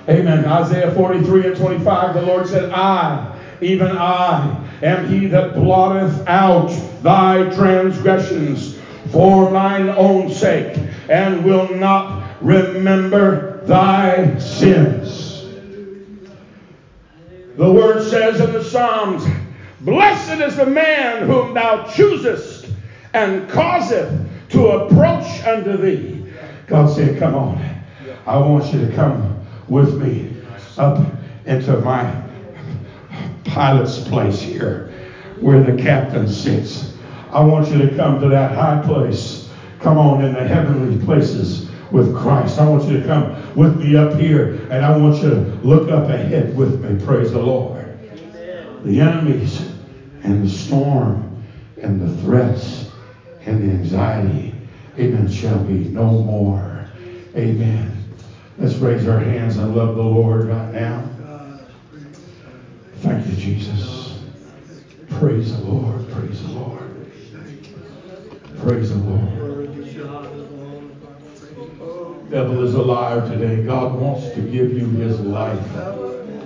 Amen. 0.09 0.45
Isaiah 0.45 0.93
43 0.93 1.47
and 1.49 1.57
25, 1.57 2.15
the 2.15 2.23
Lord 2.23 2.47
said, 2.47 2.71
I, 2.71 3.37
even 3.61 3.89
I, 3.89 4.65
am 4.81 5.09
he 5.09 5.27
that 5.27 5.55
blotteth 5.55 6.27
out 6.29 6.69
thy 7.03 7.51
transgressions 7.51 8.79
for 9.11 9.51
mine 9.51 9.89
own 9.89 10.31
sake, 10.31 10.81
and 11.09 11.45
will 11.45 11.69
not 11.75 12.41
remember 12.41 13.61
thy 13.65 14.39
sins. 14.39 15.45
The 17.57 17.73
word 17.73 18.03
says 18.09 18.41
in 18.41 18.53
the 18.53 18.63
Psalms, 18.63 19.27
Blessed 19.81 20.41
is 20.41 20.57
the 20.57 20.67
man 20.67 21.27
whom 21.27 21.55
thou 21.55 21.89
choosest 21.89 22.71
and 23.15 23.49
causeth 23.51 24.29
to 24.51 24.69
approach 24.69 25.45
unto 25.45 25.77
thee. 25.77 26.25
God 26.67 26.87
said, 26.87 27.19
Come 27.19 27.35
on. 27.35 27.80
I 28.31 28.39
want 28.39 28.73
you 28.73 28.87
to 28.87 28.95
come 28.95 29.45
with 29.67 30.01
me 30.01 30.41
up 30.79 31.05
into 31.47 31.77
my 31.81 32.05
pilot's 33.43 34.09
place 34.09 34.41
here 34.41 34.95
where 35.41 35.61
the 35.61 35.83
captain 35.83 36.29
sits. 36.29 36.97
I 37.33 37.43
want 37.43 37.73
you 37.73 37.79
to 37.79 37.97
come 37.97 38.21
to 38.21 38.29
that 38.29 38.55
high 38.55 38.87
place. 38.87 39.51
Come 39.81 39.99
on 39.99 40.25
in 40.25 40.33
the 40.33 40.47
heavenly 40.47 41.05
places 41.05 41.73
with 41.91 42.17
Christ. 42.17 42.61
I 42.61 42.69
want 42.69 42.89
you 42.89 43.01
to 43.01 43.05
come 43.05 43.57
with 43.57 43.83
me 43.83 43.97
up 43.97 44.15
here 44.15 44.69
and 44.71 44.85
I 44.85 44.97
want 44.97 45.17
you 45.17 45.31
to 45.31 45.59
look 45.65 45.91
up 45.91 46.09
ahead 46.09 46.57
with 46.57 46.85
me. 46.85 47.05
Praise 47.05 47.33
the 47.33 47.43
Lord. 47.43 47.99
The 48.85 49.01
enemies 49.01 49.75
and 50.23 50.45
the 50.45 50.49
storm 50.49 51.43
and 51.79 52.01
the 52.01 52.15
threats 52.23 52.93
and 53.41 53.61
the 53.61 53.73
anxiety, 53.73 54.55
amen, 54.97 55.29
shall 55.29 55.59
be 55.65 55.89
no 55.89 56.23
more. 56.23 56.87
Amen. 57.35 58.00
Let's 58.61 58.75
raise 58.75 59.09
our 59.09 59.19
hands 59.19 59.57
and 59.57 59.75
love 59.75 59.97
the 59.97 60.03
Lord 60.03 60.45
right 60.45 60.75
now. 60.75 61.03
Thank 62.97 63.27
you, 63.27 63.33
Jesus. 63.35 64.23
Praise 65.09 65.57
the 65.57 65.65
Lord. 65.65 66.07
Praise 66.11 66.43
the 66.43 66.53
Lord. 66.53 66.83
Praise 68.59 68.91
the 68.91 68.97
Lord. 68.97 69.71
Devil 72.31 72.63
is 72.63 72.75
a 72.75 72.83
liar 72.83 73.27
today. 73.27 73.65
God 73.65 73.99
wants 73.99 74.29
to 74.35 74.43
give 74.43 74.75
you 74.75 74.91
his 74.91 75.19
life. 75.21 75.59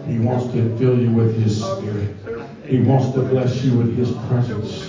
He 0.06 0.20
wants 0.20 0.52
to 0.52 0.78
fill 0.78 0.96
you 0.96 1.10
with 1.10 1.36
his 1.42 1.64
spirit. 1.64 2.14
He 2.64 2.78
wants 2.78 3.12
to 3.14 3.22
bless 3.22 3.64
you 3.64 3.76
with 3.76 3.96
his 3.96 4.12
presence. 4.28 4.88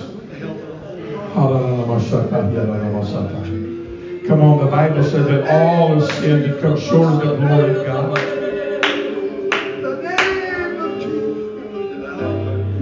Come 4.28 4.42
on, 4.42 4.58
the 4.58 4.72
Bible 4.72 5.04
said 5.04 5.28
that 5.28 5.48
all 5.52 6.00
have 6.00 6.12
sinned 6.14 6.46
and 6.46 6.60
come 6.60 6.80
short 6.80 7.14
of 7.14 7.20
the 7.20 7.36
glory 7.46 7.76
of 7.76 7.86
God. 7.86 8.18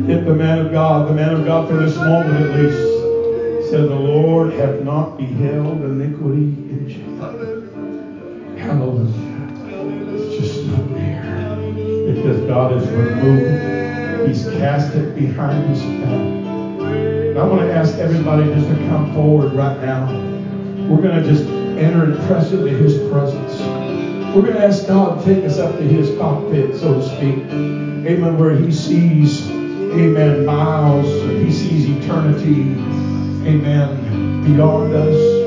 Yet 0.08 0.25
the 0.25 0.36
man 0.36 0.65
of 0.65 0.71
God, 0.71 1.10
the 1.10 1.13
man 1.13 1.34
of 1.34 1.45
God 1.45 1.67
for 1.67 1.75
this 1.75 1.97
moment 1.97 2.45
at 2.45 2.58
least, 2.58 3.69
said, 3.69 3.89
The 3.89 3.95
Lord 3.95 4.53
hath 4.53 4.84
not 4.84 5.17
beheld 5.17 5.82
iniquity 5.82 6.43
in 6.43 6.88
Jacob. 6.88 8.58
Hallelujah. 8.58 9.12
It's 10.15 10.38
just 10.38 10.65
not 10.67 10.93
there. 10.93 11.58
Because 12.13 12.39
God 12.47 12.71
has 12.71 12.89
removed, 12.89 14.27
He's 14.29 14.45
cast 14.58 14.95
it 14.95 15.13
behind 15.13 15.67
His 15.67 15.82
back. 15.82 17.38
I 17.38 17.45
want 17.45 17.60
to 17.60 17.73
ask 17.73 17.95
everybody 17.95 18.45
just 18.45 18.69
to 18.69 18.75
come 18.88 19.13
forward 19.13 19.51
right 19.51 19.77
now. 19.82 20.33
We're 20.89 21.02
going 21.02 21.22
to 21.22 21.24
just 21.24 21.46
enter 21.46 22.04
and 22.04 22.28
press 22.28 22.52
into 22.52 22.67
His 22.67 22.98
presence. 23.10 23.60
We're 24.36 24.41
going 24.41 24.56
to 24.56 24.65
ask 24.65 24.88
God 24.88 25.24
to 25.24 25.36
take 25.36 25.46
us 25.46 25.58
up 25.58 25.78
to 25.78 25.84
His 25.84 26.17
cockpit, 26.17 26.76
so 26.76 26.96
to 26.96 27.04
speak. 27.04 27.46
Amen. 28.06 28.38
Where 28.38 28.56
He 28.56 28.72
sees, 28.72 29.50
amen, 29.50 30.46
miles, 30.46 31.06
He 31.06 31.52
sees 31.52 31.89
eternity, 31.89 32.74
amen, 33.48 34.43
beyond 34.43 34.93
us. 34.93 35.43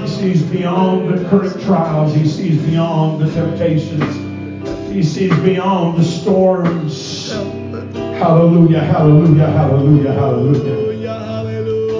He 0.00 0.08
sees 0.08 0.42
beyond 0.42 1.08
the 1.08 1.28
current 1.28 1.60
trials. 1.62 2.14
He 2.14 2.26
sees 2.26 2.62
beyond 2.62 3.22
the 3.22 3.32
temptations. 3.32 4.90
He 4.92 5.02
sees 5.02 5.36
beyond 5.40 5.98
the 5.98 6.04
storms. 6.04 7.32
Hallelujah, 7.32 8.80
hallelujah, 8.80 9.46
hallelujah, 9.50 10.12
hallelujah. 10.12 10.93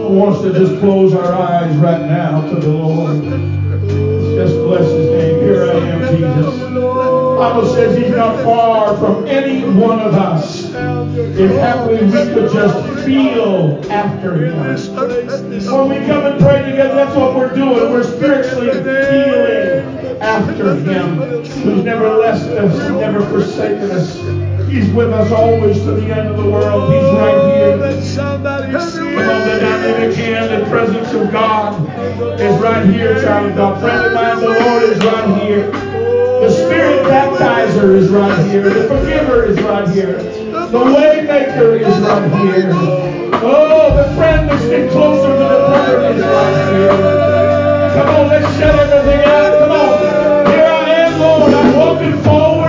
Wants 0.05 0.43
to 0.43 0.53
just 0.53 0.79
close 0.81 1.13
our 1.15 1.33
eyes 1.33 1.75
right 1.79 2.03
now 2.03 2.41
to 2.49 2.57
the 2.57 2.69
Lord? 2.69 3.23
Just 4.37 4.55
bless 4.55 4.87
his 4.87 5.11
name. 5.11 5.41
Here 5.41 5.65
I 5.65 5.77
am, 5.77 6.01
Jesus. 6.17 6.61
Bible 7.39 7.67
says 7.75 7.97
he's 7.97 8.11
not 8.11 8.45
far 8.45 8.97
from 8.99 9.27
any 9.27 9.65
one 9.65 10.01
of 10.01 10.15
us. 10.15 10.67
If 11.37 11.51
happily 11.53 12.05
we 12.05 12.13
could 12.13 12.53
just 12.53 13.05
feel 13.05 13.81
after 13.91 14.45
him. 14.45 14.59
When 14.59 15.89
we 15.89 16.07
come 16.07 16.27
and 16.27 16.41
pray 16.41 16.71
together, 16.71 16.95
that's 16.95 17.17
what 17.17 17.35
we're 17.35 17.55
doing. 17.55 17.91
We're 17.91 18.05
spiritually 18.05 18.73
feeling 18.73 20.21
after 20.23 20.77
him 20.77 21.17
who's 21.17 21.83
never 21.83 22.11
left 22.11 22.45
us, 22.45 22.91
never 22.91 23.21
forsaken 23.27 23.91
us. 23.91 24.44
He's 24.75 24.91
with 24.91 25.13
us 25.13 25.31
always 25.31 25.79
to 25.85 25.93
the 25.93 26.13
end 26.13 26.27
of 26.27 26.37
the 26.37 26.51
world. 26.51 26.93
He's 26.93 27.01
right 27.15 27.55
here. 27.55 27.75
Oh, 27.75 27.77
let 27.77 28.03
somebody 28.03 28.73
Come 28.73 28.83
on, 28.83 29.49
the 29.49 29.61
dynamic 29.61 30.17
hand, 30.17 30.51
the 30.51 30.69
presence 30.69 31.13
of 31.13 31.31
God 31.31 31.81
is 32.41 32.61
right 32.61 32.85
here, 32.85 33.23
child 33.23 33.51
of 33.51 33.57
God. 33.57 33.81
Friend 33.81 34.05
of 34.05 34.13
mine, 34.15 34.41
the 34.41 34.49
Lord 34.49 34.83
is 34.83 34.99
right 34.99 35.43
here. 35.45 35.71
The 35.71 36.51
spirit 36.51 37.07
baptizer 37.07 37.95
is 37.95 38.11
right 38.11 38.51
here. 38.51 38.69
The 38.69 38.89
forgiver 38.89 39.45
is 39.45 39.63
right 39.63 39.89
here. 39.91 40.19
The 40.19 40.83
waymaker 40.83 41.81
is 41.81 41.97
right 42.03 42.29
here. 42.43 42.71
Oh, 43.47 43.95
the 43.95 44.13
friend 44.17 44.51
that's 44.51 44.65
been 44.65 44.91
closer 44.91 45.29
to 45.29 45.39
the 45.39 45.67
brother 45.69 46.15
is 46.17 46.21
right 46.21 46.73
here. 46.73 46.89
Come 47.95 48.09
on, 48.09 48.27
let's 48.27 48.59
shut 48.59 48.75
everything 48.75 49.25
out. 49.25 49.57
Come 49.57 49.71
on. 49.71 50.47
Here 50.51 50.67
I 50.67 50.91
am, 50.91 51.21
Lord. 51.21 51.55
I'm 51.55 51.77
walking 51.77 52.23
forward. 52.25 52.64